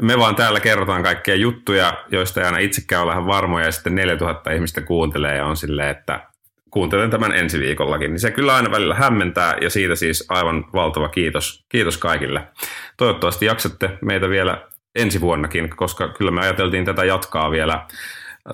me 0.00 0.18
vaan 0.18 0.36
täällä 0.36 0.60
kerrotaan 0.60 1.02
kaikkia 1.02 1.34
juttuja, 1.34 2.04
joista 2.10 2.40
ei 2.40 2.46
aina 2.46 2.58
itsekään 2.58 3.02
ole 3.02 3.10
vähän 3.10 3.26
varmoja, 3.26 3.64
ja 3.64 3.72
sitten 3.72 3.94
4000 3.94 4.50
ihmistä 4.50 4.80
kuuntelee 4.80 5.36
ja 5.36 5.46
on 5.46 5.56
silleen, 5.56 5.88
että 5.88 6.26
kuuntelen 6.70 7.10
tämän 7.10 7.32
ensi 7.32 7.58
viikollakin. 7.58 8.10
Niin 8.10 8.20
se 8.20 8.30
kyllä 8.30 8.54
aina 8.54 8.70
välillä 8.70 8.94
hämmentää, 8.94 9.56
ja 9.60 9.70
siitä 9.70 9.96
siis 9.96 10.26
aivan 10.28 10.64
valtava 10.72 11.08
kiitos. 11.08 11.64
Kiitos 11.68 11.98
kaikille. 11.98 12.48
Toivottavasti 12.96 13.46
jaksatte 13.46 13.98
meitä 14.02 14.28
vielä 14.28 14.68
ensi 14.94 15.20
vuonnakin, 15.20 15.76
koska 15.76 16.08
kyllä 16.08 16.30
me 16.30 16.40
ajateltiin 16.40 16.84
tätä 16.84 17.04
jatkaa 17.04 17.50
vielä 17.50 17.86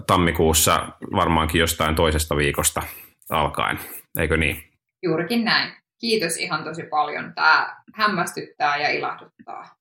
tammikuussa 0.07 0.89
varmaankin 1.15 1.59
jostain 1.59 1.95
toisesta 1.95 2.37
viikosta 2.37 2.83
alkaen. 3.31 3.79
Eikö 4.19 4.37
niin? 4.37 4.65
Juurikin 5.03 5.45
näin. 5.45 5.73
Kiitos 6.01 6.37
ihan 6.37 6.65
tosi 6.65 6.83
paljon. 6.83 7.33
Tämä 7.35 7.77
hämmästyttää 7.95 8.77
ja 8.77 8.89
ilahduttaa 8.89 9.78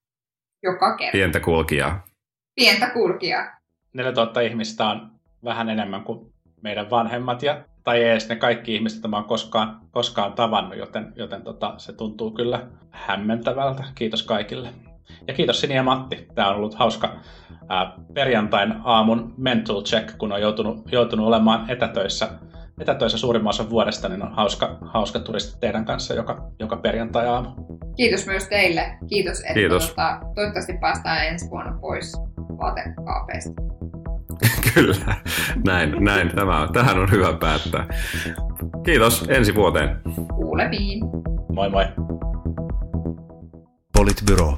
joka 0.64 0.98
kerta. 0.98 1.12
Pientä 1.12 1.40
kulkijaa. 1.40 2.06
Pientä 2.56 2.90
kulkijaa. 2.90 3.46
4000 3.94 4.42
ihmistä 4.42 4.86
on 4.86 5.12
vähän 5.44 5.70
enemmän 5.70 6.04
kuin 6.04 6.34
meidän 6.62 6.90
vanhemmat 6.90 7.44
ja, 7.44 7.62
tai 7.84 8.04
edes 8.04 8.30
ne 8.30 8.36
kaikki 8.36 8.76
ihmiset, 8.76 8.98
joita 8.98 9.08
mä 9.08 9.16
oon 9.16 9.26
koskaan, 9.26 9.82
koskaan 9.92 10.34
tavannut, 10.34 10.78
joten, 10.78 11.14
joten 11.16 11.42
tota, 11.42 11.74
se 11.78 11.94
tuntuu 11.94 12.32
kyllä 12.32 12.68
hämmentävältä. 12.92 13.84
Kiitos 13.96 14.24
kaikille. 14.24 14.70
Ja 15.28 15.34
kiitos 15.34 15.62
Sini 15.62 15.76
ja 15.76 15.84
Matti. 15.84 16.28
Tämä 16.36 16.50
on 16.50 16.56
ollut 16.56 16.76
hauska 16.76 17.16
ää, 17.70 17.94
perjantain 18.14 18.74
aamun 18.84 19.34
mental 19.38 19.84
check, 19.84 20.18
kun 20.18 20.32
on 20.32 20.42
joutunut, 20.42 20.92
joutunut 20.92 21.28
olemaan 21.28 21.70
etätöissä 21.70 22.30
etätöissä 22.82 23.18
suurimman 23.18 23.50
osan 23.50 23.70
vuodesta, 23.70 24.10
niin 24.10 24.24
on 24.24 24.32
hauska, 24.32 24.78
hauska 24.82 25.20
turisti 25.20 25.60
teidän 25.60 25.86
kanssa 25.86 26.14
joka, 26.14 26.52
joka 26.60 26.78
perjantai-aamu. 26.78 27.50
Kiitos 27.96 28.26
myös 28.26 28.48
teille. 28.48 28.98
Kiitos, 29.10 29.40
että 29.40 29.54
Kiitos. 29.54 29.86
Tuota, 29.86 30.20
toivottavasti 30.36 30.74
päästään 30.82 31.28
ensi 31.28 31.50
vuonna 31.50 31.78
pois 31.82 32.14
vaatekaapeista. 32.38 33.52
Kyllä, 34.74 35.16
näin, 35.66 36.04
näin. 36.04 36.36
Tämä 36.36 36.62
on, 36.62 36.74
tähän 36.74 37.00
on 37.00 37.12
hyvä 37.12 37.34
päättää. 37.34 37.88
Kiitos, 38.86 39.26
ensi 39.30 39.56
vuoteen. 39.56 40.02
Kuulemiin. 40.36 41.00
Moi 41.54 41.70
moi. 41.70 41.86
Politbyro. 43.94 44.58